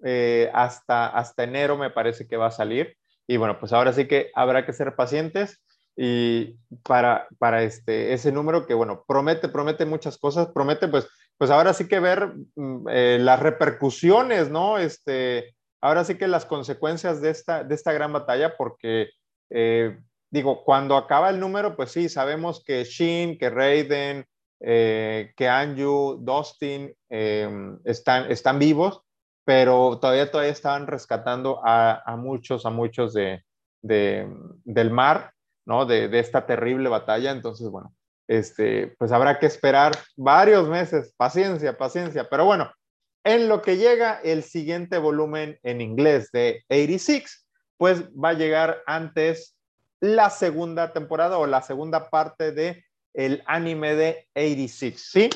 eh, 0.03 0.49
hasta 0.53 1.23
enero 1.37 1.77
me 1.77 1.91
parece 1.91 2.27
que 2.27 2.37
va 2.37 2.47
a 2.47 2.51
salir. 2.51 2.97
Y 3.27 3.37
bueno, 3.37 3.59
pues 3.59 3.73
ahora 3.73 3.93
sí 3.93 4.07
que 4.07 4.31
habrá 4.33 4.65
que 4.65 4.73
ser 4.73 4.95
pacientes 4.95 5.61
y 5.99 6.55
para, 6.83 7.27
para 7.39 7.63
este, 7.63 8.13
ese 8.13 8.31
número 8.31 8.67
que, 8.67 8.75
bueno, 8.75 9.03
promete, 9.07 9.49
promete 9.49 9.86
muchas 9.86 10.19
cosas, 10.19 10.47
promete 10.53 10.88
pues, 10.88 11.10
pues 11.39 11.49
ahora 11.49 11.73
sí 11.73 11.88
que 11.88 11.99
ver 11.99 12.33
mm, 12.55 12.88
eh, 12.89 13.17
las 13.19 13.39
repercusiones, 13.39 14.51
¿no? 14.51 14.77
Este, 14.77 15.55
ahora 15.81 16.05
sí 16.05 16.15
que 16.15 16.27
las 16.27 16.45
consecuencias 16.45 17.19
de 17.19 17.31
esta, 17.31 17.63
de 17.63 17.73
esta 17.73 17.93
gran 17.93 18.13
batalla, 18.13 18.55
porque 18.57 19.10
eh, 19.49 19.97
digo, 20.29 20.63
cuando 20.63 20.95
acaba 20.97 21.31
el 21.31 21.39
número, 21.39 21.75
pues 21.75 21.91
sí, 21.91 22.10
sabemos 22.10 22.63
que 22.63 22.83
Shin, 22.83 23.39
que 23.39 23.49
Raiden, 23.49 24.23
eh, 24.60 25.33
que 25.36 25.49
Anju, 25.49 26.19
Dustin 26.21 26.93
em, 27.10 27.79
están, 27.86 28.29
están 28.31 28.60
vivos, 28.60 29.01
pero 29.45 29.97
todavía, 29.99 30.29
todavía 30.29 30.51
estaban 30.51 30.86
rescatando 30.86 31.60
a, 31.63 32.03
a 32.05 32.15
muchos, 32.17 32.67
a 32.67 32.69
muchos 32.69 33.13
de, 33.13 33.43
de, 33.81 34.27
del 34.63 34.91
mar, 34.91 35.33
¿no? 35.67 35.86
De, 35.86 36.10
esta 36.17 36.47
terrible 36.47 36.89
batalla. 36.89 37.32
Entonces, 37.32 37.69
bueno, 37.69 37.93
este, 38.27 38.95
pues 38.97 39.12
habrá 39.12 39.38
que 39.38 39.45
esperar 39.45 39.91
varios 40.15 40.67
meses, 40.67 41.13
paciencia, 41.15 41.77
paciencia, 41.77 42.27
pero 42.30 42.45
bueno, 42.45 42.71
en 43.23 43.49
lo 43.49 43.62
que 43.62 43.77
llega 43.77 44.19
el 44.23 44.43
siguiente 44.43 44.97
volumen 44.97 45.60
en 45.62 45.82
inglés 45.82 46.32
de 46.32 46.63
86, 46.69 47.45
pues 47.75 48.06
va 48.12 48.30
a 48.30 48.34
llegar 48.34 48.82
antes 48.88 49.56
la 49.99 50.30
segunda 50.30 50.93
temporada 50.93 51.38
o 51.38 51.45
la 51.45 51.62
segunda 51.62 52.10
parte 52.10 52.53
de 52.53 52.86
el 53.13 53.43
anime 53.45 53.95
de 53.95 54.27
86, 54.36 55.10
¿sí? 55.12 55.30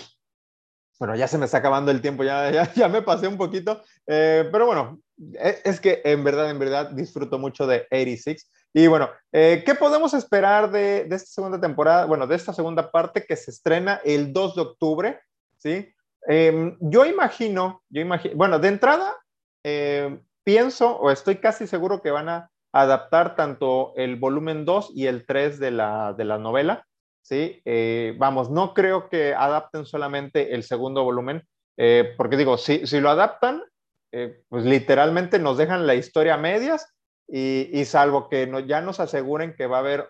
Bueno, 0.97 1.15
ya 1.15 1.27
se 1.27 1.39
me 1.39 1.45
está 1.45 1.57
acabando 1.57 1.91
el 1.91 1.99
tiempo, 1.99 2.23
ya, 2.23 2.51
ya, 2.51 2.71
ya 2.73 2.87
me 2.87 3.01
pasé 3.01 3.27
un 3.27 3.37
poquito, 3.37 3.81
eh, 4.07 4.47
pero 4.51 4.67
bueno, 4.67 5.01
es, 5.33 5.61
es, 5.65 5.81
que 5.81 6.01
en 6.05 6.23
verdad, 6.23 6.49
en 6.51 6.59
verdad 6.59 6.91
disfruto 6.91 7.39
mucho 7.39 7.67
de 7.67 7.87
86. 7.91 8.49
Y 8.73 8.87
bueno, 8.87 9.09
eh, 9.33 9.63
¿qué 9.65 9.75
podemos 9.75 10.13
esperar 10.13 10.71
de, 10.71 11.01
esta 11.01 11.17
segunda 11.17 11.59
temporada? 11.59 12.05
Bueno, 12.05 12.25
de 12.25 12.35
esta 12.35 12.53
segunda 12.53 12.89
parte 12.89 13.25
que 13.25 13.35
se 13.35 13.51
estrena 13.51 13.99
el 14.05 14.31
2 14.31 14.55
de 14.55 14.61
octubre, 14.61 15.19
¿sí? 15.57 15.93
Eh, 16.29 16.77
yo 16.79 17.05
imagino, 17.05 17.83
yo 17.89 18.01
imagino, 18.01 18.35
bueno, 18.35 18.59
de 18.59 18.69
entrada, 18.69 19.15
eh, 19.63 20.21
pienso 20.43 20.97
o 20.97 21.11
estoy 21.11 21.37
casi 21.37 21.67
seguro 21.67 22.01
que 22.01 22.11
van 22.11 22.29
a 22.29 22.49
adaptar 22.71 23.35
tanto 23.35 23.93
el 23.97 24.15
volumen 24.15 24.63
2 24.63 24.91
y 24.95 25.07
el 25.07 25.25
3 25.25 25.59
de 25.59 25.71
la, 25.71 26.13
de 26.13 26.23
la 26.23 26.37
novela, 26.37 26.85
¿sí? 27.21 27.61
Eh, 27.65 28.15
vamos, 28.17 28.49
no 28.49 28.73
creo 28.73 29.09
que 29.09 29.33
adapten 29.33 29.85
solamente 29.85 30.55
el 30.55 30.63
segundo 30.63 31.03
volumen, 31.03 31.43
porque 32.15 32.37
digo, 32.37 32.59
si, 32.59 32.85
si, 32.85 32.99
lo 32.99 33.09
adaptan, 33.09 33.63
pues 34.11 34.65
literalmente 34.65 35.39
nos 35.39 35.57
dejan 35.57 35.87
la 35.87 35.95
historia 35.95 36.35
a 36.35 36.37
medias 36.37 36.93
y, 37.31 37.69
y 37.71 37.85
salvo 37.85 38.27
que 38.27 38.45
no, 38.45 38.59
ya 38.59 38.81
nos 38.81 38.99
aseguren 38.99 39.55
que 39.55 39.65
va 39.65 39.77
a 39.77 39.79
haber 39.79 40.09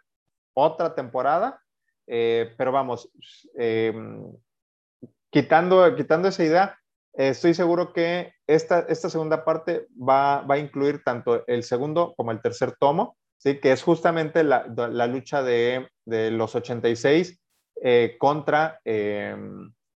otra 0.53 0.95
temporada, 0.95 1.61
eh, 2.07 2.53
pero 2.57 2.71
vamos, 2.71 3.09
em, 3.55 4.33
quitando, 5.29 5.95
quitando 5.95 6.27
esa 6.27 6.43
idea, 6.43 6.79
estoy 7.13 7.53
seguro 7.53 7.93
que 7.93 8.33
esta, 8.47 8.79
esta 8.89 9.09
segunda 9.09 9.45
parte 9.45 9.87
va, 9.97 10.41
va, 10.41 10.55
a 10.55 10.59
incluir 10.59 11.03
tanto 11.03 11.45
el 11.47 11.63
segundo 11.63 12.13
como 12.17 12.31
el 12.31 12.41
tercer 12.41 12.75
tomo, 12.79 13.17
¿sí? 13.37 13.59
que 13.59 13.71
es 13.71 13.83
justamente 13.83 14.43
la, 14.43 14.65
la 14.67 15.07
lucha 15.07 15.43
de, 15.43 15.87
de, 16.05 16.31
los 16.31 16.55
86 16.55 17.39
eh, 17.83 18.15
contra 18.19 18.81
eh, 18.83 19.35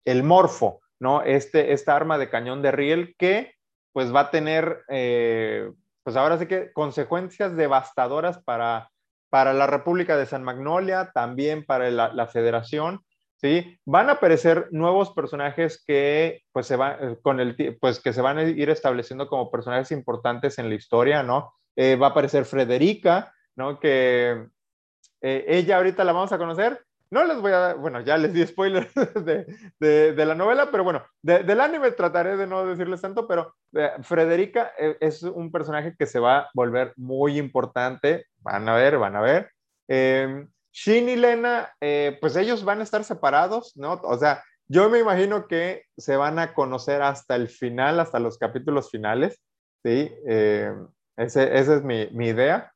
el 0.04 0.22
morfo, 0.22 0.80
¿no? 1.00 1.22
Este, 1.22 1.72
esta 1.72 1.96
arma 1.96 2.18
de 2.18 2.30
cañón 2.30 2.62
de 2.62 2.70
riel 2.70 3.14
que 3.18 3.54
pues 3.92 4.14
va 4.14 4.20
a 4.20 4.30
tener, 4.30 4.82
eh, 4.88 5.70
pues 6.04 6.16
ahora 6.16 6.38
sí 6.38 6.46
que 6.46 6.72
consecuencias 6.72 7.56
devastadoras 7.56 8.42
para, 8.44 8.90
para 9.30 9.52
la 9.52 9.66
República 9.66 10.16
de 10.16 10.26
San 10.26 10.44
Magnolia, 10.44 11.10
también 11.12 11.64
para 11.64 11.90
la, 11.90 12.26
Federación, 12.28 13.00
¿sí? 13.36 13.80
Van 13.84 14.08
a 14.10 14.12
aparecer 14.12 14.68
nuevos 14.70 15.12
personajes 15.12 15.82
que 15.84 16.42
pues 16.52 16.66
se, 16.66 16.76
va, 16.76 16.98
eh, 17.00 17.18
con 17.22 17.40
el, 17.40 17.78
pues, 17.80 18.00
que 18.00 18.12
se 18.12 18.20
van 18.20 18.38
a 18.38 18.42
ir 18.44 18.70
estableciendo 18.70 19.26
como 19.26 19.50
personajes 19.50 19.90
importantes 19.90 20.58
en 20.58 20.68
la 20.68 20.76
historia, 20.76 21.22
¿no? 21.22 21.54
Eh, 21.74 21.96
va 21.96 22.08
a 22.08 22.10
aparecer 22.10 22.44
Frederica, 22.44 23.32
¿no? 23.56 23.80
Que 23.80 24.46
eh, 25.22 25.44
ella 25.48 25.78
ahorita 25.78 26.04
la 26.04 26.12
vamos 26.12 26.32
a 26.32 26.38
conocer. 26.38 26.84
No 27.14 27.24
les 27.24 27.40
voy 27.40 27.52
a 27.52 27.58
dar, 27.58 27.76
bueno, 27.76 28.00
ya 28.00 28.16
les 28.16 28.32
di 28.32 28.44
spoiler 28.44 28.90
de, 29.14 29.46
de, 30.14 30.26
la 30.26 30.34
novela, 30.34 30.72
pero 30.72 30.82
bueno, 30.82 31.06
de, 31.22 31.44
del 31.44 31.60
anime 31.60 31.92
trataré 31.92 32.36
de 32.36 32.48
no 32.48 32.66
decirles 32.66 33.02
tanto, 33.02 33.28
pero 33.28 33.54
eh, 33.72 33.92
Frederica 34.02 34.72
es 34.98 35.22
un 35.22 35.52
personaje 35.52 35.94
que 35.96 36.06
se 36.06 36.18
va 36.18 36.38
a 36.38 36.50
volver 36.54 36.92
muy 36.96 37.38
importante. 37.38 38.26
Van 38.38 38.68
a 38.68 38.74
ver, 38.74 38.98
van 38.98 39.14
a 39.14 39.20
ver. 39.20 39.52
Eh, 39.86 40.44
Shin 40.72 41.08
y 41.08 41.14
Lena, 41.14 41.72
eh, 41.80 42.18
pues 42.20 42.34
ellos 42.34 42.64
van 42.64 42.80
a 42.80 42.82
estar 42.82 43.04
separados, 43.04 43.76
¿no? 43.76 43.92
O 44.02 44.18
sea, 44.18 44.42
yo 44.66 44.90
me 44.90 44.98
imagino 44.98 45.46
que 45.46 45.84
se 45.96 46.16
van 46.16 46.40
a 46.40 46.52
conocer 46.52 47.00
hasta 47.00 47.36
el 47.36 47.48
final, 47.48 48.00
hasta 48.00 48.18
los 48.18 48.38
capítulos 48.38 48.90
finales, 48.90 49.40
¿sí? 49.84 50.10
Eh, 50.26 50.74
ese, 51.16 51.56
esa 51.60 51.76
es 51.76 51.84
mi, 51.84 52.08
mi, 52.10 52.30
idea. 52.30 52.72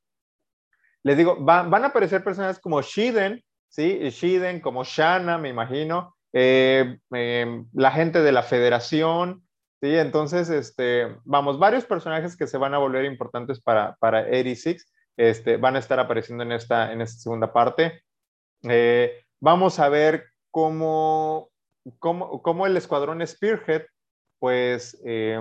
Les 1.03 1.17
digo, 1.17 1.45
va, 1.45 1.65
van 1.65 1.83
a 1.83 1.89
aparecer 1.89 2.23
personajes 2.23 2.61
como 2.61 2.81
Shiden, 2.83 3.43
¿sí? 3.69 4.11
Shiden, 4.11 4.61
como 4.61 4.85
Shana, 4.85 5.39
me 5.39 5.49
imagino, 5.49 6.17
eh, 6.33 6.99
eh, 7.15 7.65
la 7.73 7.91
gente 7.91 8.23
de 8.23 8.33
la 8.33 8.43
federación, 8.43 9.43
¿sí? 9.81 9.97
Entonces, 9.97 10.51
este, 10.51 11.17
vamos, 11.25 11.59
varios 11.59 11.85
personajes 11.85 12.37
que 12.37 12.47
se 12.47 12.59
van 12.59 12.75
a 12.75 12.79
volver 12.79 13.05
importantes 13.05 13.61
para, 13.61 13.97
para 13.97 14.21
86 14.23 14.87
este, 15.17 15.57
van 15.57 15.77
a 15.77 15.81
estar 15.81 15.99
apareciendo 15.99 16.45
en 16.45 16.53
esta, 16.53 16.93
en 16.93 17.01
esta 17.01 17.21
segunda 17.21 17.53
parte. 17.53 18.03
Eh, 18.63 19.25
vamos 19.41 19.79
a 19.79 19.89
ver 19.89 20.27
cómo, 20.51 21.51
cómo, 21.99 22.43
cómo, 22.43 22.67
el 22.67 22.77
escuadrón 22.77 23.27
Spearhead, 23.27 23.83
pues 24.39 25.01
eh, 25.05 25.41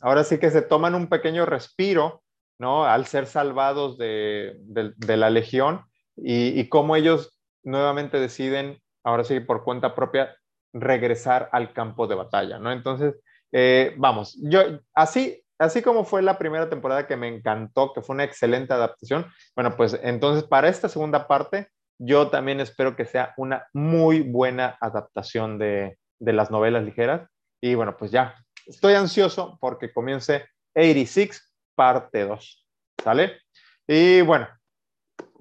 ahora 0.00 0.24
sí 0.24 0.38
que 0.38 0.50
se 0.50 0.62
toman 0.62 0.94
un 0.94 1.08
pequeño 1.08 1.46
respiro, 1.46 2.22
¿no? 2.58 2.84
Al 2.84 3.06
ser 3.06 3.26
salvados 3.26 3.96
de, 3.98 4.56
de, 4.60 5.16
la 5.16 5.30
legión 5.30 5.84
y 6.16 6.68
cómo 6.68 6.96
ellos 6.96 7.41
nuevamente 7.64 8.18
deciden, 8.20 8.80
ahora 9.04 9.24
sí 9.24 9.40
por 9.40 9.64
cuenta 9.64 9.94
propia, 9.94 10.36
regresar 10.72 11.48
al 11.52 11.72
campo 11.72 12.06
de 12.06 12.14
batalla, 12.14 12.58
¿no? 12.58 12.72
Entonces, 12.72 13.14
eh, 13.52 13.94
vamos, 13.98 14.38
yo 14.42 14.60
así 14.94 15.42
así 15.58 15.80
como 15.82 16.04
fue 16.04 16.22
la 16.22 16.38
primera 16.38 16.68
temporada 16.68 17.06
que 17.06 17.16
me 17.16 17.28
encantó, 17.28 17.92
que 17.92 18.02
fue 18.02 18.14
una 18.14 18.24
excelente 18.24 18.72
adaptación, 18.72 19.26
bueno, 19.54 19.76
pues 19.76 19.98
entonces 20.02 20.44
para 20.44 20.68
esta 20.68 20.88
segunda 20.88 21.28
parte, 21.28 21.68
yo 21.98 22.28
también 22.28 22.58
espero 22.58 22.96
que 22.96 23.04
sea 23.04 23.32
una 23.36 23.68
muy 23.72 24.20
buena 24.22 24.76
adaptación 24.80 25.58
de, 25.58 25.98
de 26.18 26.32
las 26.32 26.50
novelas 26.50 26.84
ligeras. 26.84 27.28
Y 27.60 27.74
bueno, 27.74 27.96
pues 27.96 28.10
ya, 28.10 28.34
estoy 28.66 28.94
ansioso 28.94 29.56
porque 29.60 29.92
comience 29.92 30.46
86, 30.74 31.54
parte 31.76 32.24
2. 32.26 32.66
¿Sale? 33.02 33.40
Y 33.86 34.22
bueno, 34.22 34.48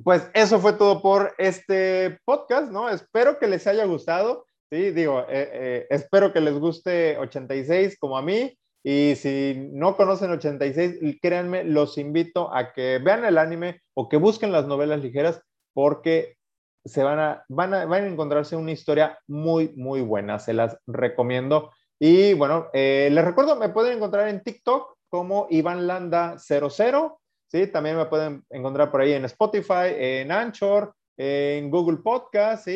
pues 0.04 0.30
eso 0.34 0.60
fue 0.60 0.74
todo 0.74 1.02
por 1.02 1.34
este 1.38 2.20
podcast, 2.26 2.72
¿no? 2.72 2.90
Espero 2.90 3.40
que 3.40 3.48
les 3.48 3.68
haya 3.68 3.86
gustado. 3.86 4.46
Sí, 4.72 4.92
digo, 4.92 5.22
eh, 5.22 5.50
eh, 5.54 5.88
espero 5.90 6.32
que 6.32 6.42
les 6.42 6.58
guste 6.58 7.18
86 7.18 7.98
como 8.00 8.18
a 8.18 8.22
mí. 8.22 8.58
Y 8.84 9.16
si 9.16 9.70
no 9.74 9.96
conocen 9.96 10.32
86, 10.32 11.18
créanme, 11.22 11.64
los 11.64 11.98
invito 11.98 12.54
a 12.54 12.74
que 12.74 13.00
vean 13.04 13.26
el 13.26 13.38
anime 13.38 13.82
o 13.94 14.10
que 14.10 14.18
busquen 14.18 14.52
las 14.52 14.66
novelas 14.66 15.02
ligeras 15.02 15.42
porque 15.74 16.36
se 16.84 17.04
van 17.04 17.20
a, 17.20 17.46
van 17.48 17.74
a, 17.74 17.86
van 17.86 18.06
a 18.06 18.08
encontrarse 18.08 18.56
una 18.56 18.72
historia 18.72 19.20
muy, 19.28 19.72
muy 19.76 20.02
buena. 20.02 20.40
Se 20.40 20.54
las 20.54 20.78
recomiendo. 20.88 21.72
Y 22.00 22.34
bueno, 22.34 22.70
eh, 22.74 23.10
les 23.12 23.24
recuerdo, 23.24 23.56
me 23.56 23.70
pueden 23.70 23.98
encontrar 23.98 24.28
en 24.30 24.42
TikTok 24.42 24.96
como 25.10 25.48
Iván 25.52 25.86
Landa 25.86 26.38
00. 26.40 27.21
¿Sí? 27.52 27.68
También 27.68 27.98
me 27.98 28.06
pueden 28.06 28.44
encontrar 28.50 28.90
por 28.90 29.02
ahí 29.02 29.14
en 29.14 29.26
Spotify, 29.26 29.94
en 29.98 30.32
Anchor, 30.32 30.94
en 31.18 31.70
Google 31.70 31.98
Podcast. 31.98 32.68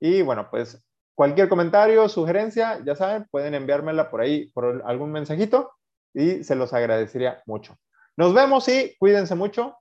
Y 0.00 0.22
bueno, 0.22 0.48
pues 0.50 0.82
Cualquier 1.20 1.50
comentario, 1.50 2.08
sugerencia, 2.08 2.80
ya 2.82 2.96
saben, 2.96 3.26
pueden 3.30 3.52
enviármela 3.52 4.10
por 4.10 4.22
ahí, 4.22 4.46
por 4.54 4.82
algún 4.86 5.12
mensajito 5.12 5.70
y 6.14 6.44
se 6.44 6.54
los 6.54 6.72
agradecería 6.72 7.42
mucho. 7.44 7.76
Nos 8.16 8.32
vemos 8.32 8.66
y 8.68 8.96
cuídense 8.98 9.34
mucho. 9.34 9.76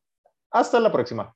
Hasta 0.52 0.82
la 0.82 0.91
próxima. 0.91 1.34